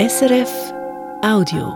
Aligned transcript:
SRF 0.00 0.74
Audio. 1.22 1.72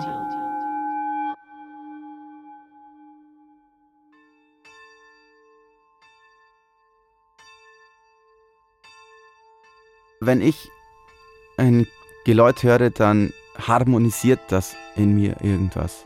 Wenn 10.21 10.43
ich 10.43 10.69
ein 11.59 11.87
Geläut 12.25 12.65
höre, 12.65 12.91
dann 12.91 13.33
harmonisiert 13.57 14.41
das 14.49 14.75
in 14.97 15.15
mir 15.15 15.37
irgendwas. 15.41 16.05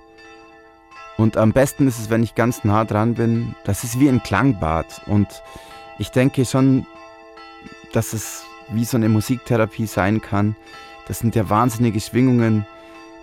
Und 1.17 1.39
am 1.39 1.53
besten 1.53 1.89
ist 1.89 1.99
es, 1.99 2.11
wenn 2.11 2.23
ich 2.23 2.35
ganz 2.35 2.63
nah 2.63 2.85
dran 2.85 3.15
bin. 3.15 3.55
Das 3.65 3.85
ist 3.85 3.99
wie 3.99 4.11
ein 4.11 4.23
Klangbad. 4.23 5.01
Und 5.07 5.29
ich 5.99 6.11
denke 6.11 6.45
schon, 6.45 6.87
dass 7.95 8.13
es 8.13 8.45
wie 8.69 8.85
so 8.85 8.99
eine 8.99 9.09
Musiktherapie 9.09 9.87
sein 9.87 10.21
kann. 10.21 10.57
Das 11.09 11.19
sind 11.19 11.35
ja 11.35 11.49
wahnsinnige 11.51 12.01
Schwingungen, 12.01 12.67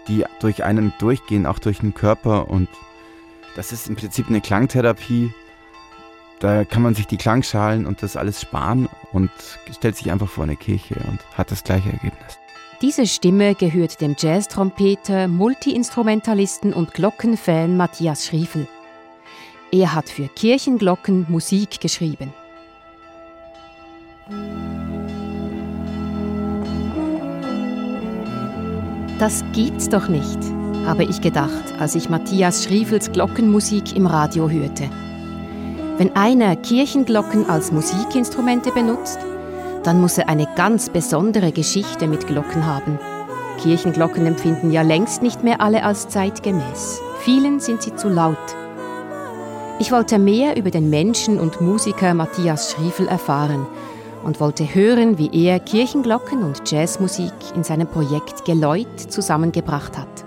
die 0.08 0.26
durch 0.40 0.64
einen 0.64 0.94
durchgehen, 1.00 1.46
auch 1.46 1.60
durch 1.60 1.80
den 1.80 1.94
Körper. 1.94 2.50
Und 2.50 2.70
das 3.56 3.72
ist 3.72 3.88
im 3.88 3.96
Prinzip 3.96 4.28
eine 4.28 4.42
Klangtherapie. 4.42 5.32
Da 6.40 6.66
kann 6.66 6.82
man 6.82 6.96
sich 6.96 7.08
die 7.08 7.18
Klangschalen 7.18 7.86
und 7.86 8.02
das 8.02 8.16
alles 8.16 8.42
sparen 8.42 8.88
und 9.12 9.32
stellt 9.76 9.98
sich 9.98 10.12
einfach 10.12 10.30
vor 10.30 10.46
eine 10.46 10.56
Kirche 10.56 10.96
und 11.10 11.20
hat 11.38 11.52
das 11.52 11.64
gleiche 11.64 11.90
Ergebnis. 11.90 12.40
Diese 12.82 13.06
Stimme 13.08 13.56
gehört 13.56 14.00
dem 14.00 14.16
Jazz-Trompeter, 14.18 15.28
Multiinstrumentalisten 15.28 16.72
und 16.72 16.94
Glockenfan 16.94 17.76
Matthias 17.76 18.26
Schriefel. 18.26 18.70
Er 19.72 19.94
hat 19.94 20.10
für 20.10 20.30
Kirchenglocken 20.30 21.26
Musik 21.30 21.82
geschrieben. 21.82 22.34
Das 29.20 29.44
gibt's 29.52 29.90
doch 29.90 30.08
nicht, 30.08 30.40
habe 30.86 31.04
ich 31.04 31.20
gedacht, 31.20 31.74
als 31.78 31.94
ich 31.96 32.10
Matthias 32.10 32.64
Schriefels 32.64 33.12
Glockenmusik 33.12 33.94
im 33.94 34.06
Radio 34.06 34.50
hörte. 34.50 34.90
Wenn 35.98 36.16
einer 36.16 36.56
Kirchenglocken 36.56 37.50
als 37.50 37.74
Musikinstrumente 37.74 38.72
benutzt, 38.72 39.20
dann 39.84 40.00
muss 40.00 40.18
er 40.18 40.30
eine 40.30 40.48
ganz 40.56 40.88
besondere 40.88 41.52
Geschichte 41.52 42.08
mit 42.08 42.28
Glocken 42.28 42.66
haben. 42.66 42.98
Kirchenglocken 43.62 44.26
empfinden 44.26 44.72
ja 44.72 44.84
längst 44.84 45.22
nicht 45.22 45.44
mehr 45.44 45.60
alle 45.60 45.84
als 45.84 46.08
zeitgemäß. 46.08 47.02
Vielen 47.20 47.60
sind 47.60 47.82
sie 47.82 47.96
zu 47.96 48.08
laut. 48.08 48.38
Ich 49.80 49.92
wollte 49.92 50.18
mehr 50.18 50.56
über 50.56 50.72
den 50.72 50.90
Menschen 50.90 51.42
und 51.42 51.60
Musiker 51.60 52.14
Matthias 52.14 52.72
Schriefel 52.72 53.10
erfahren 53.10 53.68
und 54.24 54.40
wollte 54.40 54.74
hören, 54.74 55.18
wie 55.18 55.30
er 55.34 55.60
Kirchenglocken 55.60 56.44
und 56.44 56.70
Jazzmusik 56.70 57.34
in 57.56 57.64
seinem 57.64 57.88
Projekt 57.88 58.46
Geläut 58.46 59.00
zusammengebracht 59.00 59.98
hat. 59.98 60.26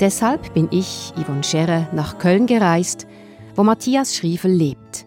Deshalb 0.00 0.54
bin 0.54 0.68
ich, 0.70 1.12
Yvonne 1.16 1.44
Scherer, 1.44 1.88
nach 1.92 2.18
Köln 2.18 2.46
gereist, 2.46 3.06
wo 3.54 3.62
Matthias 3.62 4.16
Schriefel 4.16 4.50
lebt. 4.50 5.06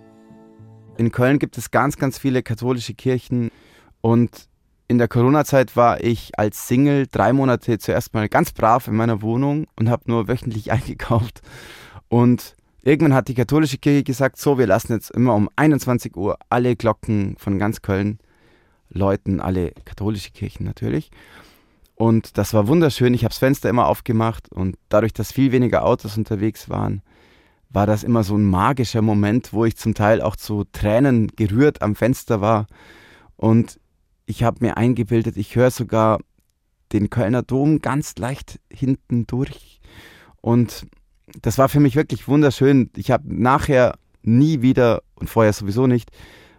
In 0.98 1.12
Köln 1.12 1.40
gibt 1.40 1.58
es 1.58 1.72
ganz, 1.72 1.98
ganz 1.98 2.18
viele 2.18 2.44
katholische 2.44 2.94
Kirchen 2.94 3.50
und 4.02 4.48
in 4.88 4.98
der 5.00 5.08
Corona-Zeit 5.08 5.76
war 5.76 6.04
ich 6.04 6.38
als 6.38 6.68
Single 6.68 7.08
drei 7.08 7.34
Monate 7.34 7.80
zuerst 7.80 8.14
mal 8.14 8.30
ganz 8.30 8.52
brav 8.52 8.88
in 8.88 8.96
meiner 8.96 9.22
Wohnung 9.22 9.66
und 9.80 9.90
habe 9.90 10.04
nur 10.06 10.28
wöchentlich 10.28 10.72
eingekauft. 10.72 11.42
Und 12.10 12.56
Irgendwann 12.86 13.14
hat 13.14 13.30
die 13.30 13.34
katholische 13.34 13.78
Kirche 13.78 14.04
gesagt, 14.04 14.38
so, 14.38 14.58
wir 14.58 14.68
lassen 14.68 14.92
jetzt 14.92 15.10
immer 15.12 15.34
um 15.36 15.50
21 15.56 16.18
Uhr 16.18 16.38
alle 16.50 16.76
Glocken 16.76 17.36
von 17.38 17.58
ganz 17.58 17.82
Köln 17.82 18.20
läuten, 18.90 19.40
alle 19.40 19.72
katholische 19.86 20.32
Kirchen 20.32 20.66
natürlich. 20.66 21.10
Und 21.96 22.38
das 22.38 22.54
war 22.54 22.68
wunderschön. 22.68 23.14
Ich 23.14 23.24
habe 23.24 23.30
das 23.30 23.38
Fenster 23.38 23.70
immer 23.70 23.88
aufgemacht 23.88 24.52
und 24.52 24.78
dadurch, 24.90 25.14
dass 25.14 25.32
viel 25.32 25.54
weniger 25.54 25.86
Autos 25.86 26.18
unterwegs 26.18 26.70
waren, 26.70 27.02
war 27.70 27.88
das 27.88 28.04
immer 28.04 28.24
so 28.24 28.36
ein 28.36 28.44
magischer 28.44 29.02
Moment, 29.02 29.54
wo 29.54 29.64
ich 29.64 29.78
zum 29.78 29.94
Teil 29.94 30.22
auch 30.22 30.36
zu 30.36 30.66
Tränen 30.74 31.28
gerührt 31.38 31.82
am 31.82 31.96
Fenster 31.96 32.42
war. 32.42 32.68
Und 33.38 33.80
ich 34.26 34.44
habe 34.44 34.58
mir 34.60 34.76
eingebildet, 34.76 35.38
ich 35.38 35.56
höre 35.56 35.72
sogar 35.72 36.20
den 36.92 37.10
Kölner 37.10 37.44
Dom 37.44 37.80
ganz 37.80 38.18
leicht 38.18 38.60
hinten 38.70 39.26
durch. 39.26 39.80
Und 40.42 40.86
das 41.42 41.58
war 41.58 41.70
für 41.70 41.80
mich 41.80 41.96
wirklich 41.96 42.28
wunderschön. 42.28 42.90
Ich 42.96 43.12
habe 43.12 43.24
nachher 43.34 43.98
nie 44.22 44.62
wieder 44.62 45.04
und 45.16 45.30
vorher 45.30 45.54
sowieso 45.54 45.88
nicht 45.88 46.12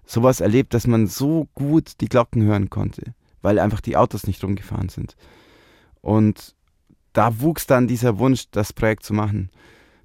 sowas 0.05 0.41
erlebt, 0.41 0.75
dass 0.75 0.87
man 0.87 1.07
so 1.07 1.49
gut 1.55 2.01
die 2.01 2.09
Glocken 2.09 2.43
hören 2.43 2.71
konnte, 2.71 3.15
weil 3.43 3.59
einfach 3.59 3.81
die 3.81 3.97
Autos 3.97 4.27
nicht 4.27 4.43
rumgefahren 4.45 4.89
sind. 4.89 5.17
Und 6.01 6.55
da 7.15 7.41
wuchs 7.41 7.67
dann 7.67 7.89
dieser 7.89 8.19
Wunsch, 8.19 8.51
das 8.51 8.73
Projekt 8.73 9.05
zu 9.05 9.15
machen, 9.15 9.51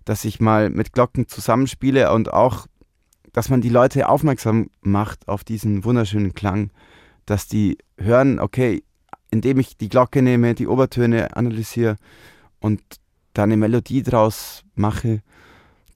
dass 0.06 0.26
ich 0.26 0.40
mal 0.40 0.70
mit 0.70 0.94
Glocken 0.94 1.28
zusammenspiele 1.28 2.12
und 2.14 2.32
auch, 2.32 2.68
dass 3.34 3.50
man 3.50 3.62
die 3.62 3.70
Leute 3.70 4.08
aufmerksam 4.08 4.70
macht 4.82 5.28
auf 5.28 5.44
diesen 5.44 5.84
wunderschönen 5.84 6.34
Klang, 6.34 6.72
dass 7.26 7.48
die 7.48 7.78
hören, 7.98 8.40
okay, 8.40 8.84
indem 9.32 9.60
ich 9.60 9.78
die 9.78 9.90
Glocke 9.90 10.22
nehme, 10.22 10.56
die 10.56 10.68
Obertöne 10.68 11.36
analysiere 11.36 11.98
und 12.60 12.82
da 13.40 13.44
eine 13.44 13.58
Melodie 13.58 14.04
draus 14.04 14.64
mache, 14.76 15.22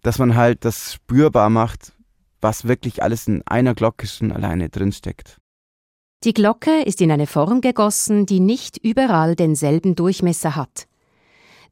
dass 0.02 0.18
man 0.18 0.36
halt 0.36 0.64
das 0.64 0.94
spürbar 0.94 1.50
macht, 1.50 1.92
was 2.40 2.68
wirklich 2.68 3.04
alles 3.04 3.28
in 3.28 3.42
einer 3.46 3.76
Glocke 3.76 4.08
schon 4.08 4.32
alleine 4.32 4.70
drinsteckt. 4.70 5.38
Die 6.24 6.34
Glocke 6.34 6.84
ist 6.84 7.02
in 7.02 7.12
eine 7.12 7.28
Form 7.28 7.60
gegossen, 7.60 8.26
die 8.26 8.40
nicht 8.40 8.78
überall 8.78 9.36
denselben 9.36 9.96
Durchmesser 9.96 10.56
hat. 10.56 10.88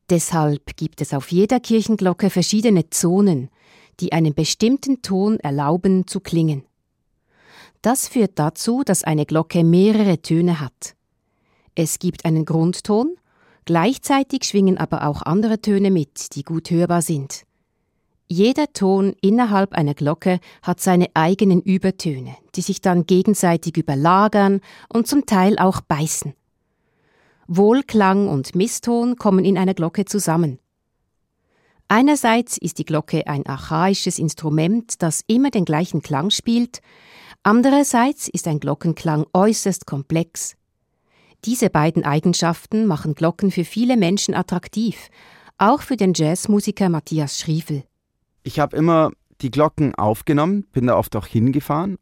Deshalb 0.09 0.75
gibt 0.75 0.99
es 0.99 1.13
auf 1.13 1.31
jeder 1.31 1.61
Kirchenglocke 1.61 2.29
verschiedene 2.29 2.89
Zonen, 2.89 3.49
die 4.01 4.11
einen 4.11 4.33
bestimmten 4.33 5.01
Ton 5.01 5.39
erlauben 5.39 6.05
zu 6.05 6.19
klingen. 6.19 6.65
Das 7.81 8.09
führt 8.09 8.37
dazu, 8.37 8.83
dass 8.83 9.05
eine 9.05 9.25
Glocke 9.25 9.63
mehrere 9.63 10.21
Töne 10.21 10.59
hat. 10.59 10.95
Es 11.75 11.97
gibt 11.97 12.25
einen 12.25 12.43
Grundton, 12.43 13.15
Gleichzeitig 13.65 14.43
schwingen 14.43 14.77
aber 14.77 15.07
auch 15.07 15.21
andere 15.21 15.61
Töne 15.61 15.91
mit, 15.91 16.35
die 16.35 16.43
gut 16.43 16.71
hörbar 16.71 17.01
sind. 17.01 17.45
Jeder 18.27 18.71
Ton 18.71 19.13
innerhalb 19.21 19.73
einer 19.73 19.93
Glocke 19.93 20.39
hat 20.61 20.79
seine 20.79 21.09
eigenen 21.13 21.61
Übertöne, 21.61 22.37
die 22.55 22.61
sich 22.61 22.79
dann 22.79 23.05
gegenseitig 23.05 23.75
überlagern 23.75 24.61
und 24.87 25.05
zum 25.05 25.25
Teil 25.25 25.59
auch 25.59 25.81
beißen. 25.81 26.33
Wohlklang 27.47 28.29
und 28.29 28.55
Misston 28.55 29.17
kommen 29.17 29.43
in 29.43 29.57
einer 29.57 29.73
Glocke 29.73 30.05
zusammen. 30.05 30.59
Einerseits 31.89 32.57
ist 32.57 32.77
die 32.77 32.85
Glocke 32.85 33.27
ein 33.27 33.45
archaisches 33.45 34.17
Instrument, 34.17 35.01
das 35.01 35.25
immer 35.27 35.49
den 35.51 35.65
gleichen 35.65 36.01
Klang 36.01 36.29
spielt, 36.29 36.79
andererseits 37.43 38.29
ist 38.29 38.47
ein 38.47 38.61
Glockenklang 38.61 39.25
äußerst 39.33 39.85
komplex, 39.85 40.55
diese 41.45 41.69
beiden 41.69 42.03
Eigenschaften 42.03 42.85
machen 42.85 43.15
Glocken 43.15 43.51
für 43.51 43.65
viele 43.65 43.97
Menschen 43.97 44.33
attraktiv, 44.33 45.09
auch 45.57 45.81
für 45.81 45.97
den 45.97 46.13
Jazzmusiker 46.13 46.89
Matthias 46.89 47.39
Schriefel. 47.39 47.83
Ich 48.43 48.59
habe 48.59 48.75
immer 48.77 49.11
die 49.41 49.51
Glocken 49.51 49.95
aufgenommen, 49.95 50.65
bin 50.71 50.87
da 50.87 50.95
oft 50.95 51.15
auch 51.15 51.27
hingefahren, 51.27 51.97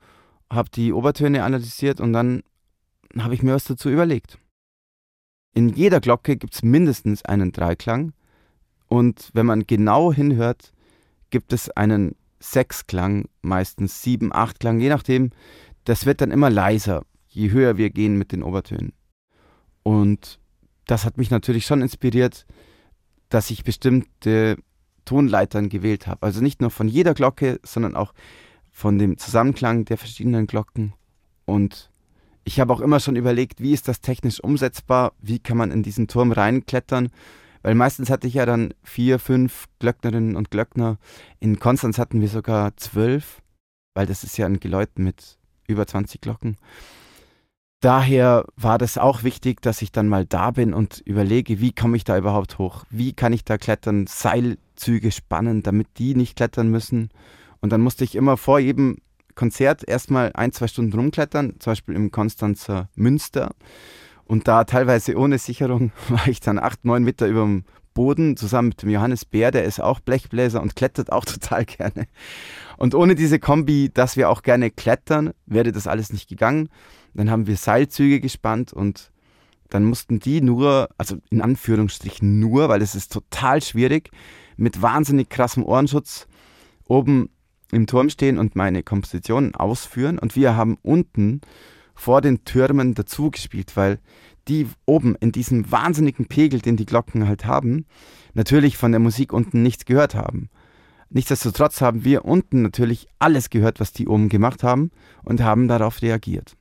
habe 0.52 0.70
die 0.70 0.94
Obertöne 0.94 1.44
analysiert 1.44 2.02
und 2.02 2.14
dann 2.14 2.44
habe 3.18 3.34
ich 3.34 3.44
mir 3.44 3.54
was 3.54 3.66
dazu 3.66 3.90
überlegt. 3.90 4.38
In 5.54 5.70
jeder 5.70 6.00
Glocke 6.00 6.38
gibt 6.38 6.54
es 6.54 6.64
mindestens 6.64 7.24
einen 7.26 7.52
Dreiklang 7.52 8.14
und 8.88 9.30
wenn 9.34 9.46
man 9.46 9.66
genau 9.66 10.12
hinhört, 10.14 10.74
gibt 11.30 11.54
es 11.54 11.70
einen 11.70 12.16
Sechsklang, 12.40 13.26
meistens 13.42 14.02
sieben, 14.02 14.34
acht 14.34 14.60
Klang, 14.60 14.80
je 14.80 14.90
nachdem. 14.90 15.32
Das 15.84 16.06
wird 16.06 16.22
dann 16.22 16.32
immer 16.32 16.50
leiser, 16.50 17.04
je 17.28 17.52
höher 17.52 17.78
wir 17.78 17.90
gehen 17.90 18.18
mit 18.18 18.32
den 18.32 18.44
Obertönen. 18.44 18.94
Und 19.84 20.40
das 20.86 21.06
hat 21.06 21.18
mich 21.18 21.30
natürlich 21.30 21.66
schon 21.66 21.82
inspiriert, 21.82 22.46
dass 23.30 23.52
ich 23.52 23.64
bestimmte 23.64 24.58
Tonleitern 25.06 25.70
gewählt 25.70 26.08
habe. 26.08 26.26
Also 26.26 26.42
nicht 26.42 26.62
nur 26.62 26.72
von 26.72 26.88
jeder 26.88 27.14
Glocke, 27.14 27.60
sondern 27.64 27.96
auch 27.96 28.14
von 28.72 28.98
dem 28.98 29.18
Zusammenklang 29.18 29.86
der 29.86 29.98
verschiedenen 29.98 30.48
Glocken. 30.48 30.94
Und 31.46 31.90
ich 32.44 32.60
habe 32.60 32.74
auch 32.74 32.80
immer 32.80 33.00
schon 33.00 33.16
überlegt, 33.16 33.62
wie 33.62 33.74
ist 33.74 33.88
das 33.88 34.02
technisch 34.02 34.40
umsetzbar? 34.40 35.14
Wie 35.20 35.40
kann 35.40 35.58
man 35.58 35.72
in 35.72 35.84
diesen 35.84 36.08
Turm 36.08 36.32
reinklettern? 36.32 37.10
Weil 37.62 37.76
meistens 37.76 38.10
hatte 38.10 38.28
ich 38.28 38.36
ja 38.36 38.46
dann 38.46 38.74
vier, 38.84 39.20
fünf 39.20 39.66
Glöcknerinnen 39.80 40.36
und 40.36 40.50
Glöckner. 40.50 40.98
In 41.40 41.60
Konstanz 41.60 41.98
hatten 41.98 42.22
wir 42.22 42.30
sogar 42.30 42.76
zwölf, 42.78 43.42
weil 43.94 44.06
das 44.06 44.24
ist 44.24 44.38
ja 44.38 44.46
ein 44.46 44.60
Geläut 44.60 44.98
mit 44.98 45.38
über 45.68 45.86
20 45.86 46.22
Glocken 46.22 46.58
daher 47.82 48.46
war 48.56 48.78
das 48.78 48.98
auch 48.98 49.24
wichtig, 49.24 49.62
dass 49.62 49.82
ich 49.82 49.92
dann 49.92 50.08
mal 50.08 50.26
da 50.26 50.52
bin 50.52 50.74
und 50.74 51.02
überlege, 51.06 51.60
wie 51.60 51.72
komme 51.72 51.98
ich 51.98 52.04
da 52.04 52.18
überhaupt 52.18 52.58
hoch? 52.58 52.86
Wie 52.90 53.14
kann 53.14 53.34
ich 53.34 53.44
da 53.44 53.58
klettern? 53.58 54.06
Seilzüge 54.08 55.12
spannen, 55.12 55.64
damit 55.64 55.88
die 55.98 56.16
nicht 56.16 56.36
klettern 56.36 56.70
müssen. 56.70 57.10
Und 57.62 57.72
dann 57.72 57.82
musste 57.82 58.04
ich 58.04 58.16
immer 58.16 58.38
vor 58.38 58.60
jedem 58.60 58.98
Konzert 59.36 59.88
erstmal 59.88 60.32
ein, 60.34 60.52
zwei 60.52 60.68
Stunden 60.68 60.94
rumklettern, 60.94 61.56
zum 61.60 61.72
Beispiel 61.72 61.96
im 61.96 62.12
Konstanzer 62.12 62.90
Münster. 62.96 63.52
Und 64.26 64.48
da 64.48 64.64
teilweise 64.66 65.18
ohne 65.18 65.38
Sicherung 65.38 65.92
war 66.10 66.28
ich 66.28 66.40
dann 66.40 66.60
acht, 66.60 66.86
neun 66.86 67.04
Meter 67.04 67.28
über 67.28 67.42
dem 67.42 67.64
Boden 67.94 68.38
zusammen 68.38 68.70
mit 68.70 68.82
dem 68.82 68.90
Johannes 68.90 69.26
Bär, 69.26 69.52
der 69.52 69.64
ist 69.64 69.82
auch 69.82 70.00
Blechbläser 70.00 70.62
und 70.62 70.76
klettert 70.76 71.12
auch 71.12 71.26
total 71.26 71.66
gerne. 71.66 72.08
Und 72.78 72.96
ohne 72.96 73.16
diese 73.16 73.40
Kombi, 73.40 73.90
dass 73.94 74.16
wir 74.16 74.30
auch 74.30 74.42
gerne 74.42 74.72
klettern, 74.72 75.32
wäre 75.46 75.72
das 75.72 75.88
alles 75.88 76.14
nicht 76.14 76.30
gegangen. 76.30 76.70
Dann 77.14 77.30
haben 77.30 77.48
wir 77.48 77.58
Seilzüge 77.58 78.20
gespannt 78.20 78.74
und 78.74 79.12
dann 79.70 79.84
mussten 79.84 80.20
die 80.20 80.42
nur, 80.42 80.90
also 80.98 81.18
in 81.30 81.42
Anführungsstrichen 81.42 82.40
nur, 82.40 82.70
weil 82.70 82.82
es 82.82 82.96
ist 82.96 83.14
total 83.14 83.62
schwierig, 83.62 84.10
mit 84.58 84.82
wahnsinnig 84.82 85.30
krassem 85.30 85.64
Ohrenschutz 85.64 86.28
oben 86.88 87.30
im 87.72 87.88
Turm 87.88 88.10
stehen 88.10 88.40
und 88.40 88.56
meine 88.56 88.84
Kompositionen 88.84 89.56
ausführen. 89.56 90.18
Und 90.18 90.36
wir 90.36 90.56
haben 90.56 90.78
unten 90.82 91.42
vor 91.94 92.22
den 92.22 92.44
Türmen 92.46 92.96
dazu 92.96 93.30
gespielt, 93.30 93.76
weil 93.76 94.00
die 94.48 94.68
oben 94.86 95.16
in 95.16 95.32
diesem 95.32 95.72
wahnsinnigen 95.72 96.26
Pegel, 96.26 96.60
den 96.60 96.78
die 96.78 96.86
Glocken 96.86 97.28
halt 97.28 97.46
haben, 97.46 97.86
natürlich 98.34 98.78
von 98.78 98.92
der 98.92 99.00
Musik 99.00 99.34
unten 99.34 99.62
nichts 99.62 99.86
gehört 99.86 100.16
haben. 100.16 100.50
Nichtsdestotrotz 101.12 101.82
haben 101.82 102.04
wir 102.04 102.26
unten 102.26 102.62
natürlich 102.62 103.08
alles 103.20 103.50
gehört, 103.50 103.80
was 103.80 103.94
die 103.94 104.08
oben 104.08 104.30
gemacht 104.30 104.64
haben 104.64 104.92
und 105.24 105.42
haben 105.42 105.68
darauf 105.68 106.02
reagiert. 106.02 106.56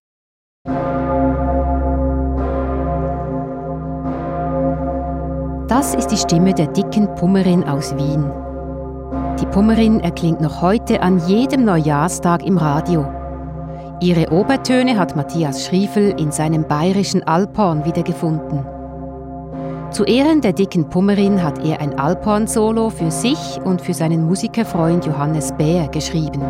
Das 5.69 5.95
ist 5.95 6.09
die 6.09 6.17
Stimme 6.17 6.55
der 6.55 6.67
dicken 6.69 7.15
Pummerin 7.15 7.63
aus 7.65 7.95
Wien. 7.97 8.25
Die 9.41 9.47
Pummerin 9.47 10.01
erklingt 10.01 10.41
noch 10.41 10.61
heute 10.61 11.03
an 11.03 11.19
jedem 11.29 11.65
Neujahrstag 11.65 12.45
im 12.45 12.59
Radio. 12.59 13.07
Ihre 14.01 14.33
Obertöne 14.33 14.99
hat 14.99 15.15
Matthias 15.15 15.67
Schriefel 15.67 16.15
in 16.19 16.33
seinem 16.33 16.65
bayerischen 16.65 17.23
Alphorn 17.23 17.85
wiedergefunden. 17.85 18.65
Zu 19.91 20.05
Ehren 20.05 20.41
der 20.41 20.53
dicken 20.53 20.89
Pummerin 20.89 21.43
hat 21.43 21.65
er 21.65 21.81
ein 21.81 21.99
Alphorn-Solo 21.99 22.91
für 22.91 23.11
sich 23.11 23.61
und 23.65 23.81
für 23.81 23.95
seinen 23.95 24.27
Musikerfreund 24.27 25.07
Johannes 25.07 25.53
Bär 25.53 25.89
geschrieben. 25.89 26.43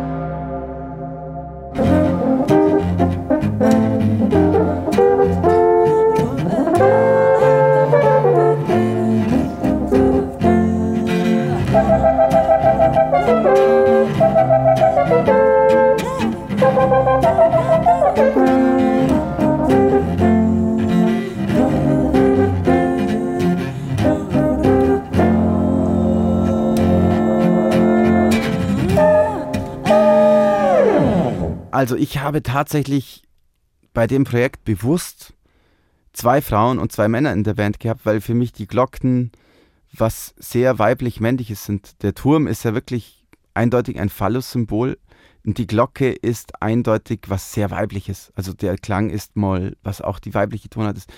Also 31.79 31.95
ich 31.95 32.17
habe 32.17 32.43
tatsächlich 32.43 33.23
bei 33.93 34.05
dem 34.05 34.25
Projekt 34.25 34.65
bewusst 34.65 35.33
zwei 36.11 36.41
Frauen 36.41 36.77
und 36.77 36.91
zwei 36.91 37.07
Männer 37.07 37.31
in 37.31 37.45
der 37.45 37.53
Band 37.53 37.79
gehabt, 37.79 38.01
weil 38.05 38.19
für 38.19 38.33
mich 38.33 38.51
die 38.51 38.67
Glocken 38.67 39.31
was 39.93 40.33
sehr 40.35 40.77
weiblich-männliches 40.77 41.63
sind. 41.63 42.03
Der 42.03 42.13
Turm 42.13 42.47
ist 42.47 42.65
ja 42.65 42.73
wirklich 42.73 43.25
eindeutig 43.53 43.97
ein 43.97 44.09
Phallus-Symbol 44.09 44.97
und 45.45 45.57
die 45.57 45.67
Glocke 45.67 46.11
ist 46.11 46.61
eindeutig 46.61 47.21
was 47.29 47.53
sehr 47.53 47.71
weibliches. 47.71 48.33
Also 48.35 48.51
der 48.51 48.75
Klang 48.77 49.09
ist 49.09 49.37
Moll, 49.37 49.77
was 49.81 50.01
auch 50.01 50.19
die 50.19 50.33
weibliche 50.33 50.69
Tonart 50.69 50.97
ist. 50.97 51.09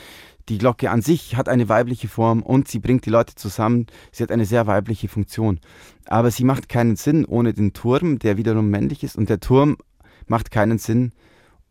Die 0.48 0.60
Glocke 0.60 0.92
an 0.92 1.02
sich 1.02 1.38
hat 1.38 1.50
eine 1.50 1.70
weibliche 1.70 2.08
Form 2.08 2.44
und 2.44 2.68
sie 2.68 2.78
bringt 2.78 3.08
die 3.08 3.10
Leute 3.10 3.34
zusammen. 3.34 3.88
Sie 4.12 4.22
hat 4.22 4.32
eine 4.32 4.46
sehr 4.46 4.68
weibliche 4.68 5.08
Funktion. 5.08 5.60
Aber 6.06 6.30
sie 6.30 6.44
macht 6.44 6.70
keinen 6.70 6.98
Sinn 6.98 7.26
ohne 7.26 7.52
den 7.52 7.74
Turm, 7.74 8.20
der 8.20 8.38
wiederum 8.38 8.70
männlich 8.70 9.04
ist. 9.04 9.16
Und 9.16 9.28
der 9.28 9.40
Turm 9.40 9.78
macht 10.32 10.50
keinen 10.50 10.80
Sinn 10.80 11.12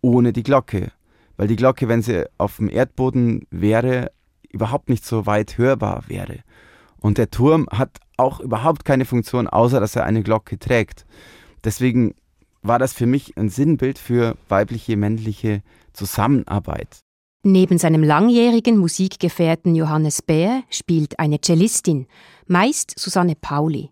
ohne 0.01 0.33
die 0.33 0.45
Glocke. 0.45 0.93
Weil 1.37 1.49
die 1.49 1.57
Glocke, 1.57 1.89
wenn 1.89 2.03
sie 2.03 2.27
auf 2.39 2.59
dem 2.59 2.71
Erdboden 2.71 3.47
wäre, 3.51 4.13
überhaupt 4.53 4.89
nicht 4.89 5.05
so 5.05 5.27
weit 5.27 5.59
hörbar 5.59 6.05
wäre. 6.07 6.41
Und 7.01 7.19
der 7.19 7.31
Turm 7.31 7.67
hat 7.73 7.99
auch 8.17 8.39
überhaupt 8.39 8.85
keine 8.85 9.07
Funktion, 9.07 9.49
außer 9.49 9.81
dass 9.81 9.97
er 9.97 10.05
eine 10.05 10.23
Glocke 10.23 10.59
trägt. 10.59 11.07
Deswegen 11.65 12.15
war 12.63 12.79
das 12.79 12.93
für 12.93 13.07
mich 13.07 13.37
ein 13.37 13.49
Sinnbild 13.49 13.99
für 13.99 14.37
weibliche, 14.49 14.97
männliche 14.97 15.63
Zusammenarbeit. 15.93 17.01
Neben 17.43 17.79
seinem 17.79 18.03
langjährigen 18.03 18.77
Musikgefährten 18.77 19.75
Johannes 19.75 20.21
Bär 20.21 20.63
spielt 20.69 21.19
eine 21.19 21.41
Cellistin, 21.43 22.07
meist 22.47 22.93
Susanne 22.99 23.35
Pauli, 23.35 23.91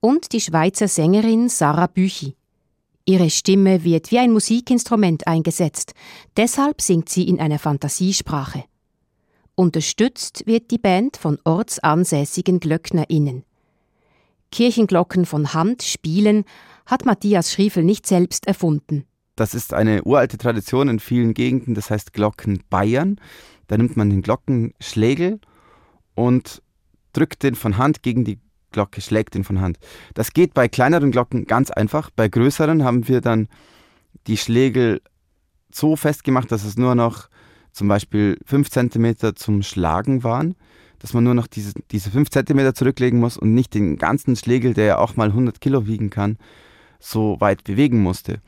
und 0.00 0.32
die 0.34 0.40
Schweizer 0.40 0.88
Sängerin 0.88 1.48
Sarah 1.48 1.86
Büchi. 1.86 2.36
Ihre 3.04 3.30
Stimme 3.30 3.82
wird 3.82 4.10
wie 4.10 4.18
ein 4.18 4.32
Musikinstrument 4.32 5.26
eingesetzt, 5.26 5.94
deshalb 6.36 6.80
singt 6.80 7.08
sie 7.08 7.28
in 7.28 7.40
einer 7.40 7.58
Fantasiesprache. 7.58 8.64
Unterstützt 9.54 10.46
wird 10.46 10.70
die 10.70 10.78
Band 10.78 11.16
von 11.16 11.38
ortsansässigen 11.44 12.60
GlöcknerInnen. 12.60 13.44
Kirchenglocken 14.50 15.26
von 15.26 15.52
Hand 15.52 15.82
spielen 15.82 16.44
hat 16.86 17.04
Matthias 17.04 17.52
Schriefel 17.52 17.82
nicht 17.82 18.06
selbst 18.06 18.46
erfunden. 18.46 19.04
Das 19.34 19.54
ist 19.54 19.72
eine 19.72 20.04
uralte 20.04 20.38
Tradition 20.38 20.88
in 20.88 21.00
vielen 21.00 21.34
Gegenden, 21.34 21.74
das 21.74 21.90
heißt 21.90 22.12
Glocken 22.12 22.62
Bayern. 22.70 23.20
Da 23.66 23.78
nimmt 23.78 23.96
man 23.96 24.10
den 24.10 24.22
Glockenschlägel 24.22 25.40
und 26.14 26.62
drückt 27.12 27.42
den 27.42 27.54
von 27.54 27.78
Hand 27.78 28.02
gegen 28.02 28.24
die 28.24 28.38
Glocke 28.72 29.00
schlägt 29.00 29.34
ihn 29.34 29.44
von 29.44 29.60
Hand. 29.60 29.78
Das 30.14 30.32
geht 30.32 30.54
bei 30.54 30.68
kleineren 30.68 31.10
Glocken 31.10 31.46
ganz 31.46 31.70
einfach. 31.70 32.10
Bei 32.10 32.28
größeren 32.28 32.84
haben 32.84 33.08
wir 33.08 33.20
dann 33.20 33.48
die 34.26 34.36
Schlägel 34.36 35.00
so 35.72 35.96
festgemacht, 35.96 36.50
dass 36.52 36.64
es 36.64 36.76
nur 36.76 36.94
noch 36.94 37.28
zum 37.72 37.88
Beispiel 37.88 38.38
5 38.44 38.68
cm 38.70 39.34
zum 39.34 39.62
Schlagen 39.62 40.24
waren, 40.24 40.54
dass 40.98 41.14
man 41.14 41.24
nur 41.24 41.34
noch 41.34 41.46
diese, 41.46 41.72
diese 41.90 42.10
5 42.10 42.30
cm 42.30 42.74
zurücklegen 42.74 43.18
muss 43.18 43.36
und 43.36 43.54
nicht 43.54 43.74
den 43.74 43.96
ganzen 43.96 44.36
Schlägel, 44.36 44.74
der 44.74 44.84
ja 44.84 44.98
auch 44.98 45.16
mal 45.16 45.28
100 45.28 45.60
Kilo 45.60 45.86
wiegen 45.86 46.10
kann, 46.10 46.36
so 47.00 47.36
weit 47.40 47.64
bewegen 47.64 48.02
musste. 48.02 48.40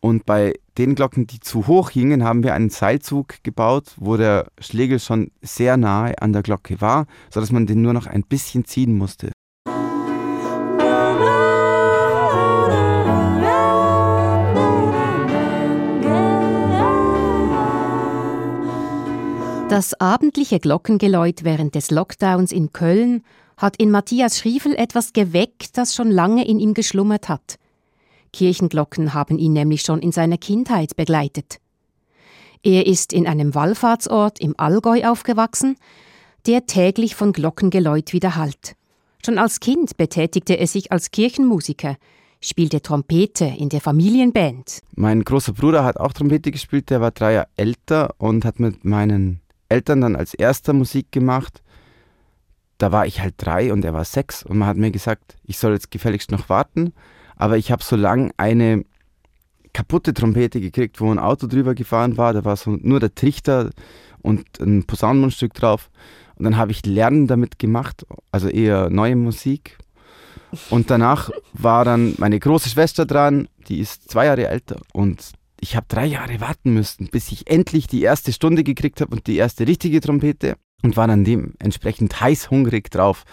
Und 0.00 0.26
bei 0.26 0.54
den 0.78 0.94
Glocken, 0.94 1.26
die 1.26 1.40
zu 1.40 1.66
hoch 1.66 1.90
hingen, 1.90 2.22
haben 2.22 2.44
wir 2.44 2.54
einen 2.54 2.70
Seilzug 2.70 3.42
gebaut, 3.42 3.94
wo 3.96 4.16
der 4.16 4.46
Schlägel 4.60 5.00
schon 5.00 5.32
sehr 5.42 5.76
nahe 5.76 6.20
an 6.20 6.32
der 6.32 6.42
Glocke 6.42 6.80
war, 6.80 7.06
sodass 7.30 7.50
man 7.50 7.66
den 7.66 7.82
nur 7.82 7.92
noch 7.92 8.06
ein 8.06 8.22
bisschen 8.22 8.64
ziehen 8.66 8.96
musste. 8.96 9.32
Das 19.76 19.92
abendliche 20.00 20.58
Glockengeläut 20.58 21.44
während 21.44 21.74
des 21.74 21.90
Lockdowns 21.90 22.50
in 22.50 22.72
Köln 22.72 23.22
hat 23.58 23.76
in 23.76 23.90
Matthias 23.90 24.38
Schriefel 24.38 24.74
etwas 24.74 25.12
geweckt, 25.12 25.76
das 25.76 25.94
schon 25.94 26.10
lange 26.10 26.48
in 26.48 26.58
ihm 26.58 26.72
geschlummert 26.72 27.28
hat. 27.28 27.56
Kirchenglocken 28.32 29.12
haben 29.12 29.36
ihn 29.36 29.52
nämlich 29.52 29.82
schon 29.82 29.98
in 29.98 30.12
seiner 30.12 30.38
Kindheit 30.38 30.96
begleitet. 30.96 31.58
Er 32.62 32.86
ist 32.86 33.12
in 33.12 33.26
einem 33.26 33.54
Wallfahrtsort 33.54 34.40
im 34.40 34.54
Allgäu 34.56 35.04
aufgewachsen, 35.04 35.76
der 36.46 36.64
täglich 36.64 37.14
von 37.14 37.34
Glockengeläut 37.34 38.14
widerhallt. 38.14 38.76
Schon 39.22 39.36
als 39.36 39.60
Kind 39.60 39.98
betätigte 39.98 40.54
er 40.54 40.68
sich 40.68 40.90
als 40.90 41.10
Kirchenmusiker, 41.10 41.98
spielte 42.40 42.80
Trompete 42.80 43.44
in 43.44 43.68
der 43.68 43.82
Familienband. 43.82 44.80
Mein 44.94 45.22
großer 45.22 45.52
Bruder 45.52 45.84
hat 45.84 46.00
auch 46.00 46.14
Trompete 46.14 46.50
gespielt, 46.50 46.88
der 46.88 47.02
war 47.02 47.10
drei 47.10 47.34
Jahre 47.34 47.48
älter 47.58 48.14
und 48.16 48.46
hat 48.46 48.58
mit 48.58 48.86
meinen 48.86 49.42
Eltern 49.68 50.00
dann 50.00 50.16
als 50.16 50.34
erster 50.34 50.72
Musik 50.72 51.12
gemacht. 51.12 51.62
Da 52.78 52.92
war 52.92 53.06
ich 53.06 53.20
halt 53.20 53.34
drei 53.38 53.72
und 53.72 53.84
er 53.84 53.94
war 53.94 54.04
sechs 54.04 54.42
und 54.42 54.58
man 54.58 54.68
hat 54.68 54.76
mir 54.76 54.90
gesagt, 54.90 55.36
ich 55.44 55.58
soll 55.58 55.72
jetzt 55.72 55.90
gefälligst 55.90 56.30
noch 56.30 56.48
warten. 56.48 56.92
Aber 57.36 57.56
ich 57.56 57.70
habe 57.70 57.82
so 57.82 57.96
lange 57.96 58.30
eine 58.36 58.84
kaputte 59.72 60.14
Trompete 60.14 60.60
gekriegt, 60.60 61.00
wo 61.00 61.10
ein 61.10 61.18
Auto 61.18 61.46
drüber 61.46 61.74
gefahren 61.74 62.16
war. 62.16 62.32
Da 62.32 62.44
war 62.44 62.56
so 62.56 62.78
nur 62.80 63.00
der 63.00 63.14
Trichter 63.14 63.70
und 64.22 64.58
ein 64.60 64.84
Posaunenmundstück 64.84 65.54
drauf. 65.54 65.90
Und 66.36 66.44
dann 66.44 66.56
habe 66.56 66.72
ich 66.72 66.84
Lernen 66.84 67.26
damit 67.26 67.58
gemacht, 67.58 68.06
also 68.30 68.48
eher 68.48 68.90
neue 68.90 69.16
Musik. 69.16 69.78
Und 70.70 70.90
danach 70.90 71.30
war 71.52 71.84
dann 71.84 72.14
meine 72.18 72.38
große 72.38 72.68
Schwester 72.68 73.04
dran, 73.04 73.48
die 73.68 73.80
ist 73.80 74.10
zwei 74.10 74.26
Jahre 74.26 74.48
älter. 74.48 74.80
Und 74.92 75.32
ich 75.60 75.76
habe 75.76 75.86
drei 75.88 76.06
Jahre 76.06 76.40
warten 76.40 76.72
müssen, 76.74 77.08
bis 77.08 77.32
ich 77.32 77.50
endlich 77.50 77.86
die 77.86 78.02
erste 78.02 78.32
Stunde 78.32 78.64
gekriegt 78.64 79.00
habe 79.00 79.14
und 79.14 79.26
die 79.26 79.36
erste 79.36 79.66
richtige 79.66 80.00
Trompete 80.00 80.56
und 80.82 80.96
war 80.96 81.06
dann 81.06 81.24
dementsprechend 81.24 82.20
heiß 82.20 82.50
hungrig 82.50 82.90
drauf 82.90 83.24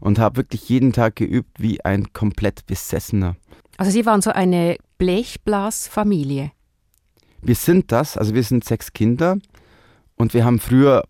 und 0.00 0.18
habe 0.18 0.38
wirklich 0.38 0.68
jeden 0.68 0.92
Tag 0.92 1.16
geübt 1.16 1.60
wie 1.60 1.84
ein 1.84 2.12
komplett 2.12 2.66
Besessener. 2.66 3.36
Also 3.76 3.92
Sie 3.92 4.06
waren 4.06 4.22
so 4.22 4.30
eine 4.30 4.76
Blechblasfamilie? 4.98 6.52
Wir 7.42 7.54
sind 7.54 7.92
das, 7.92 8.16
also 8.16 8.34
wir 8.34 8.42
sind 8.42 8.64
sechs 8.64 8.92
Kinder 8.92 9.38
Und 10.16 10.34
wir 10.34 10.44
haben 10.44 10.58
früher 10.58 11.04